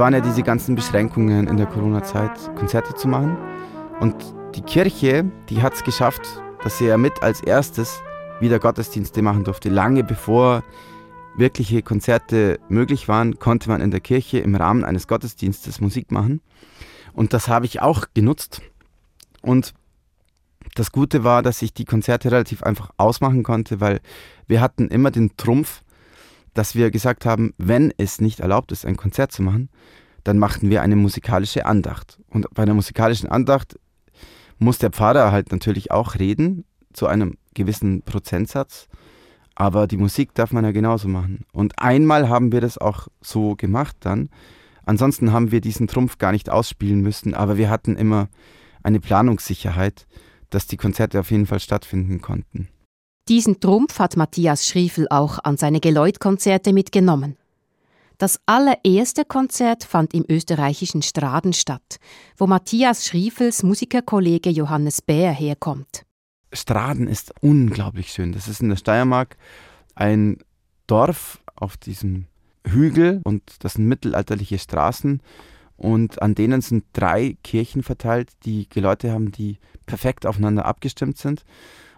Waren 0.00 0.14
ja 0.14 0.20
diese 0.20 0.42
ganzen 0.42 0.76
Beschränkungen 0.76 1.46
in 1.46 1.58
der 1.58 1.66
Corona-Zeit, 1.66 2.32
Konzerte 2.56 2.94
zu 2.94 3.06
machen. 3.06 3.36
Und 4.00 4.16
die 4.54 4.62
Kirche, 4.62 5.30
die 5.50 5.60
hat 5.60 5.74
es 5.74 5.84
geschafft, 5.84 6.22
dass 6.64 6.78
sie 6.78 6.86
ja 6.86 6.96
mit 6.96 7.22
als 7.22 7.42
erstes 7.42 8.00
wieder 8.40 8.58
Gottesdienste 8.58 9.20
machen 9.20 9.44
durfte. 9.44 9.68
Lange 9.68 10.02
bevor 10.02 10.64
wirkliche 11.36 11.82
Konzerte 11.82 12.58
möglich 12.70 13.08
waren, 13.08 13.38
konnte 13.38 13.68
man 13.68 13.82
in 13.82 13.90
der 13.90 14.00
Kirche 14.00 14.38
im 14.38 14.54
Rahmen 14.54 14.86
eines 14.86 15.06
Gottesdienstes 15.06 15.82
Musik 15.82 16.10
machen. 16.10 16.40
Und 17.12 17.34
das 17.34 17.48
habe 17.48 17.66
ich 17.66 17.82
auch 17.82 18.06
genutzt. 18.14 18.62
Und 19.42 19.74
das 20.76 20.92
Gute 20.92 21.24
war, 21.24 21.42
dass 21.42 21.60
ich 21.60 21.74
die 21.74 21.84
Konzerte 21.84 22.32
relativ 22.32 22.62
einfach 22.62 22.90
ausmachen 22.96 23.42
konnte, 23.42 23.82
weil 23.82 24.00
wir 24.46 24.62
hatten 24.62 24.88
immer 24.88 25.10
den 25.10 25.36
Trumpf, 25.36 25.82
dass 26.54 26.74
wir 26.74 26.90
gesagt 26.90 27.24
haben, 27.26 27.54
wenn 27.58 27.92
es 27.96 28.20
nicht 28.20 28.40
erlaubt 28.40 28.72
ist, 28.72 28.84
ein 28.84 28.96
Konzert 28.96 29.32
zu 29.32 29.42
machen, 29.42 29.68
dann 30.24 30.38
machten 30.38 30.70
wir 30.70 30.82
eine 30.82 30.96
musikalische 30.96 31.66
Andacht. 31.66 32.18
Und 32.28 32.52
bei 32.54 32.62
einer 32.62 32.74
musikalischen 32.74 33.28
Andacht 33.28 33.78
muss 34.58 34.78
der 34.78 34.90
Pfarrer 34.90 35.32
halt 35.32 35.52
natürlich 35.52 35.90
auch 35.90 36.18
reden, 36.18 36.64
zu 36.92 37.06
einem 37.06 37.36
gewissen 37.54 38.02
Prozentsatz. 38.02 38.88
Aber 39.54 39.86
die 39.86 39.96
Musik 39.96 40.34
darf 40.34 40.52
man 40.52 40.64
ja 40.64 40.72
genauso 40.72 41.08
machen. 41.08 41.44
Und 41.52 41.78
einmal 41.78 42.28
haben 42.28 42.52
wir 42.52 42.60
das 42.60 42.78
auch 42.78 43.08
so 43.20 43.56
gemacht 43.56 43.96
dann. 44.00 44.30
Ansonsten 44.84 45.32
haben 45.32 45.52
wir 45.52 45.60
diesen 45.60 45.86
Trumpf 45.86 46.18
gar 46.18 46.32
nicht 46.32 46.50
ausspielen 46.50 47.00
müssen, 47.00 47.34
aber 47.34 47.56
wir 47.56 47.70
hatten 47.70 47.96
immer 47.96 48.28
eine 48.82 49.00
Planungssicherheit, 49.00 50.06
dass 50.48 50.66
die 50.66 50.76
Konzerte 50.76 51.20
auf 51.20 51.30
jeden 51.30 51.46
Fall 51.46 51.60
stattfinden 51.60 52.20
konnten. 52.20 52.68
Diesen 53.28 53.60
Trumpf 53.60 53.98
hat 53.98 54.16
Matthias 54.16 54.66
Schriefel 54.66 55.06
auch 55.10 55.38
an 55.44 55.56
seine 55.56 55.80
Geläut-Konzerte 55.80 56.72
mitgenommen. 56.72 57.36
Das 58.18 58.38
allererste 58.44 59.24
Konzert 59.24 59.84
fand 59.84 60.12
im 60.12 60.26
österreichischen 60.28 61.00
Straden 61.00 61.52
statt, 61.54 62.00
wo 62.36 62.46
Matthias 62.46 63.06
Schriefels 63.06 63.62
Musikerkollege 63.62 64.50
Johannes 64.50 65.00
Bär 65.00 65.32
herkommt. 65.32 66.04
Straden 66.52 67.06
ist 67.06 67.32
unglaublich 67.40 68.12
schön. 68.12 68.32
Das 68.32 68.48
ist 68.48 68.60
in 68.60 68.68
der 68.68 68.76
Steiermark 68.76 69.36
ein 69.94 70.38
Dorf 70.86 71.40
auf 71.54 71.76
diesem 71.76 72.26
Hügel 72.66 73.22
und 73.24 73.42
das 73.60 73.74
sind 73.74 73.86
mittelalterliche 73.86 74.58
Straßen 74.58 75.22
und 75.76 76.20
an 76.20 76.34
denen 76.34 76.60
sind 76.60 76.84
drei 76.92 77.38
Kirchen 77.42 77.82
verteilt, 77.82 78.32
die 78.44 78.68
Geläute 78.68 79.12
haben, 79.12 79.32
die 79.32 79.58
perfekt 79.86 80.26
aufeinander 80.26 80.66
abgestimmt 80.66 81.16
sind 81.16 81.44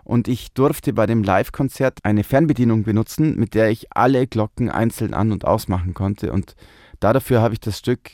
und 0.04 0.28
ich 0.28 0.52
durfte 0.52 0.92
bei 0.92 1.06
dem 1.06 1.22
Live-Konzert 1.22 1.98
eine 2.02 2.24
Fernbedienung 2.24 2.82
benutzen, 2.82 3.36
mit 3.36 3.54
der 3.54 3.70
ich 3.70 3.94
alle 3.94 4.26
Glocken 4.26 4.70
einzeln 4.70 5.14
an- 5.14 5.32
und 5.32 5.44
ausmachen 5.44 5.94
konnte. 5.94 6.32
Und 6.32 6.54
dafür 7.00 7.40
habe 7.40 7.54
ich 7.54 7.60
das 7.60 7.78
Stück 7.78 8.10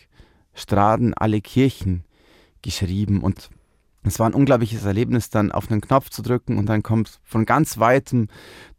Straden 0.55 1.14
alle 1.14 1.40
Kirchen 1.40 2.05
geschrieben. 2.62 3.22
Und 3.22 3.51
es 4.03 4.18
war 4.18 4.29
ein 4.29 4.35
unglaubliches 4.35 4.85
Erlebnis, 4.85 5.31
dann 5.31 5.53
auf 5.53 5.70
einen 5.70 5.81
Knopf 5.81 6.11
zu 6.11 6.22
drücken 6.22 6.59
und 6.59 6.66
dann 6.66 6.83
kommt 6.83 7.20
von 7.24 7.46
ganz 7.46 7.79
weitem 7.79 8.29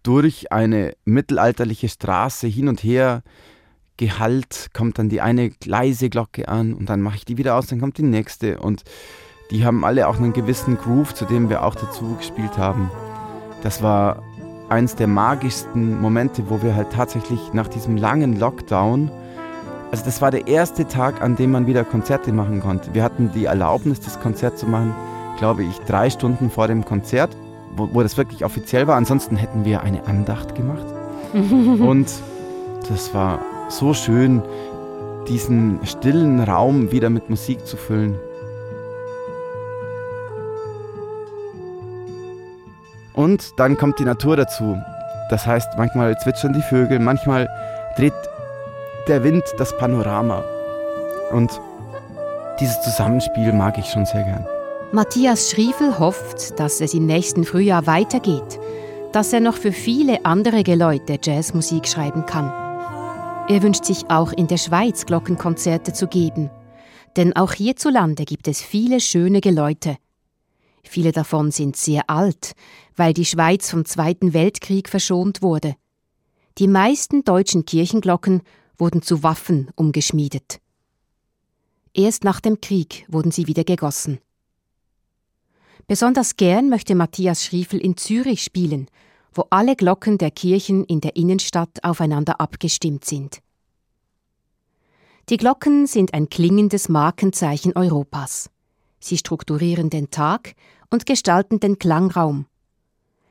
durch 0.03 0.51
eine 0.51 0.93
mittelalterliche 1.05 1.89
Straße 1.89 2.47
hin 2.47 2.67
und 2.67 2.83
her 2.83 3.23
Gehalt, 3.97 4.69
kommt 4.73 4.97
dann 4.97 5.09
die 5.09 5.19
eine 5.19 5.51
leise 5.65 6.09
Glocke 6.09 6.47
an 6.47 6.73
und 6.73 6.87
dann 6.87 7.01
mache 7.01 7.17
ich 7.17 7.25
die 7.25 7.37
wieder 7.37 7.57
aus, 7.57 7.67
dann 7.67 7.81
kommt 7.81 7.97
die 7.97 8.03
nächste 8.03 8.59
und 8.59 8.83
die 9.51 9.65
haben 9.65 9.83
alle 9.83 10.07
auch 10.07 10.17
einen 10.17 10.33
gewissen 10.33 10.77
Groove, 10.77 11.13
zu 11.13 11.25
dem 11.25 11.49
wir 11.49 11.63
auch 11.63 11.75
dazu 11.75 12.15
gespielt 12.17 12.57
haben. 12.57 12.91
Das 13.63 13.81
war 13.81 14.21
eins 14.69 14.95
der 14.95 15.07
magischsten 15.07 15.99
Momente, 15.99 16.43
wo 16.49 16.61
wir 16.61 16.75
halt 16.75 16.91
tatsächlich 16.91 17.53
nach 17.53 17.67
diesem 17.67 17.97
langen 17.97 18.39
Lockdown, 18.39 19.11
also 19.91 20.05
das 20.05 20.21
war 20.21 20.29
der 20.29 20.47
erste 20.47 20.87
Tag, 20.87 21.21
an 21.23 21.35
dem 21.35 21.51
man 21.51 21.65
wieder 21.65 21.83
Konzerte 21.83 22.31
machen 22.31 22.61
konnte. 22.61 22.93
Wir 22.93 23.03
hatten 23.03 23.31
die 23.33 23.45
Erlaubnis, 23.45 23.99
das 23.99 24.19
Konzert 24.19 24.59
zu 24.59 24.67
machen, 24.67 24.93
glaube 25.39 25.63
ich, 25.63 25.79
drei 25.87 26.11
Stunden 26.11 26.51
vor 26.51 26.67
dem 26.67 26.85
Konzert, 26.85 27.35
wo, 27.75 27.89
wo 27.91 28.03
das 28.03 28.15
wirklich 28.15 28.45
offiziell 28.45 28.85
war. 28.85 28.97
Ansonsten 28.97 29.35
hätten 29.35 29.65
wir 29.65 29.81
eine 29.81 30.05
Andacht 30.05 30.53
gemacht. 30.53 30.85
Und 31.33 32.07
das 32.87 33.15
war 33.15 33.39
so 33.67 33.95
schön, 33.95 34.43
diesen 35.27 35.79
stillen 35.85 36.39
Raum 36.39 36.91
wieder 36.91 37.09
mit 37.09 37.31
Musik 37.31 37.65
zu 37.65 37.75
füllen. 37.75 38.15
Und 43.19 43.59
dann 43.59 43.75
kommt 43.75 43.99
die 43.99 44.05
Natur 44.05 44.37
dazu. 44.37 44.81
Das 45.29 45.45
heißt, 45.45 45.71
manchmal 45.75 46.17
zwitschern 46.19 46.53
die 46.53 46.61
Vögel, 46.61 46.99
manchmal 46.99 47.49
dreht 47.97 48.13
der 49.09 49.25
Wind 49.25 49.43
das 49.57 49.77
Panorama. 49.77 50.41
Und 51.33 51.51
dieses 52.61 52.81
Zusammenspiel 52.81 53.51
mag 53.51 53.77
ich 53.77 53.87
schon 53.87 54.05
sehr 54.05 54.23
gern. 54.23 54.47
Matthias 54.93 55.49
Schriefel 55.51 55.99
hofft, 55.99 56.57
dass 56.61 56.79
es 56.79 56.93
im 56.93 57.07
nächsten 57.07 57.43
Frühjahr 57.43 57.85
weitergeht, 57.87 58.57
dass 59.11 59.33
er 59.33 59.41
noch 59.41 59.55
für 59.55 59.73
viele 59.73 60.23
andere 60.23 60.63
Leute 60.75 61.19
Jazzmusik 61.21 61.89
schreiben 61.89 62.25
kann. 62.25 62.49
Er 63.49 63.61
wünscht 63.61 63.83
sich 63.83 64.09
auch 64.09 64.31
in 64.31 64.47
der 64.47 64.55
Schweiz 64.55 65.05
Glockenkonzerte 65.05 65.91
zu 65.91 66.07
geben, 66.07 66.49
denn 67.17 67.35
auch 67.35 67.51
hierzulande 67.51 68.23
gibt 68.23 68.47
es 68.47 68.61
viele 68.61 69.01
schöne 69.01 69.41
Geläute. 69.41 69.97
Viele 70.89 71.11
davon 71.11 71.51
sind 71.51 71.75
sehr 71.75 72.09
alt, 72.09 72.53
weil 72.95 73.13
die 73.13 73.23
Schweiz 73.23 73.69
vom 73.69 73.85
Zweiten 73.85 74.33
Weltkrieg 74.33 74.89
verschont 74.89 75.43
wurde. 75.43 75.75
Die 76.57 76.67
meisten 76.67 77.23
deutschen 77.23 77.63
Kirchenglocken 77.63 78.41
wurden 78.75 79.03
zu 79.03 79.21
Waffen 79.21 79.69
umgeschmiedet. 79.75 80.59
Erst 81.93 82.23
nach 82.23 82.39
dem 82.39 82.59
Krieg 82.59 83.05
wurden 83.07 83.29
sie 83.29 83.45
wieder 83.45 83.63
gegossen. 83.63 84.17
Besonders 85.85 86.37
gern 86.37 86.69
möchte 86.69 86.95
Matthias 86.95 87.45
Schriefel 87.45 87.79
in 87.79 87.95
Zürich 87.95 88.41
spielen, 88.41 88.87
wo 89.31 89.45
alle 89.51 89.75
Glocken 89.75 90.17
der 90.17 90.31
Kirchen 90.31 90.85
in 90.85 91.01
der 91.01 91.15
Innenstadt 91.15 91.83
aufeinander 91.83 92.41
abgestimmt 92.41 93.05
sind. 93.05 93.43
Die 95.29 95.37
Glocken 95.37 95.85
sind 95.85 96.15
ein 96.15 96.29
klingendes 96.29 96.89
Markenzeichen 96.89 97.73
Europas. 97.75 98.49
Sie 98.99 99.17
strukturieren 99.17 99.89
den 99.89 100.11
Tag 100.11 100.55
und 100.89 101.05
gestalten 101.05 101.59
den 101.59 101.79
Klangraum. 101.79 102.45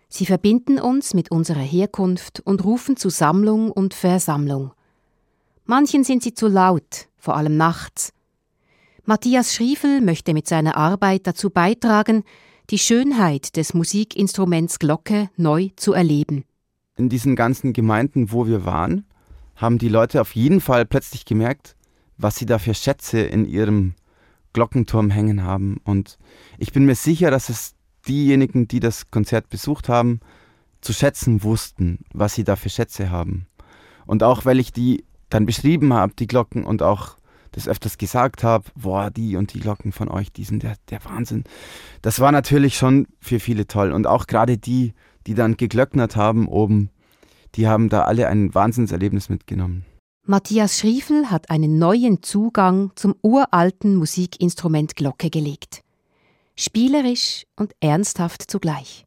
Sie 0.09 0.27
verbinden 0.27 0.81
uns 0.81 1.13
mit 1.13 1.31
unserer 1.31 1.61
Herkunft 1.61 2.41
und 2.41 2.65
rufen 2.65 2.97
zu 2.97 3.11
Sammlung 3.11 3.71
und 3.71 3.95
Versammlung. 3.95 4.73
Manchen 5.65 6.03
sind 6.03 6.23
sie 6.23 6.33
zu 6.33 6.49
laut, 6.49 7.09
vor 7.19 7.37
allem 7.37 7.57
nachts. 7.57 8.13
Matthias 9.05 9.55
Schriefel 9.55 10.01
möchte 10.01 10.33
mit 10.33 10.49
seiner 10.49 10.77
Arbeit 10.77 11.27
dazu 11.27 11.51
beitragen, 11.51 12.25
die 12.71 12.79
Schönheit 12.79 13.57
des 13.57 13.75
Musikinstruments 13.75 14.79
Glocke 14.79 15.31
neu 15.37 15.71
zu 15.77 15.93
erleben. 15.93 16.45
In 16.97 17.09
diesen 17.09 17.37
ganzen 17.37 17.73
Gemeinden, 17.73 18.33
wo 18.33 18.47
wir 18.47 18.65
waren, 18.65 19.07
haben 19.57 19.79
die 19.79 19.89
Leute 19.89 20.21
auf 20.21 20.35
jeden 20.35 20.61
Fall 20.61 20.85
plötzlich 20.85 21.25
gemerkt, 21.25 21.77
was 22.17 22.37
sie 22.37 22.47
da 22.47 22.59
für 22.59 22.75
Schätze 22.75 23.21
in 23.21 23.47
ihrem 23.47 23.95
Glockenturm 24.53 25.11
hängen 25.11 25.43
haben. 25.43 25.79
Und 25.85 26.19
ich 26.59 26.73
bin 26.73 26.85
mir 26.85 26.95
sicher, 26.95 27.31
dass 27.31 27.49
es 27.49 27.75
diejenigen, 28.07 28.69
die 28.69 28.81
das 28.81 29.11
Konzert 29.11 29.51
besucht 29.51 29.89
haben, 29.89 30.21
zu 30.81 30.93
schätzen 30.93 31.43
wussten, 31.43 32.01
was 32.13 32.35
sie 32.35 32.45
da 32.45 32.57
für 32.57 32.71
Schätze 32.71 33.11
haben. 33.11 33.47
Und 34.07 34.23
auch 34.23 34.45
weil 34.45 34.59
ich 34.59 34.73
die 34.73 35.05
dann 35.29 35.47
beschrieben 35.47 35.93
habe, 35.93 36.15
die 36.19 36.27
Glocken, 36.27 36.65
und 36.65 36.83
auch 36.83 37.17
das 37.53 37.69
öfters 37.69 37.99
gesagt 37.99 38.45
habe, 38.45 38.65
boah, 38.75 39.11
die 39.11 39.37
und 39.37 39.53
die 39.55 39.61
Glocken 39.61 39.93
von 39.93 40.09
euch, 40.09 40.33
die 40.33 40.45
sind 40.45 40.63
der, 40.63 40.77
der 40.91 41.05
Wahnsinn. 41.05 41.45
Das 42.03 42.21
war 42.21 42.33
natürlich 42.33 42.77
schon 42.77 43.07
für 43.21 43.41
viele 43.41 43.67
toll. 43.67 43.93
Und 43.93 44.07
auch 44.07 44.27
gerade 44.27 44.59
die, 44.59 44.95
die 45.27 45.35
dann 45.35 45.57
geglöcknert 45.57 46.17
haben 46.17 46.47
oben, 46.47 46.91
die 47.55 47.67
haben 47.67 47.89
da 47.89 48.03
alle 48.03 48.29
ein 48.29 48.55
Wahnsinnserlebnis 48.55 49.29
mitgenommen. 49.29 49.85
Matthias 50.31 50.77
Schriefel 50.77 51.31
hat 51.31 51.49
einen 51.49 51.79
neuen 51.79 52.23
Zugang 52.23 52.93
zum 52.97 53.15
uralten 53.23 53.97
Musikinstrument 53.97 54.95
Glocke 54.95 55.31
gelegt. 55.31 55.81
Spielerisch 56.55 57.47
und 57.57 57.73
ernsthaft 57.81 58.51
zugleich. 58.51 59.07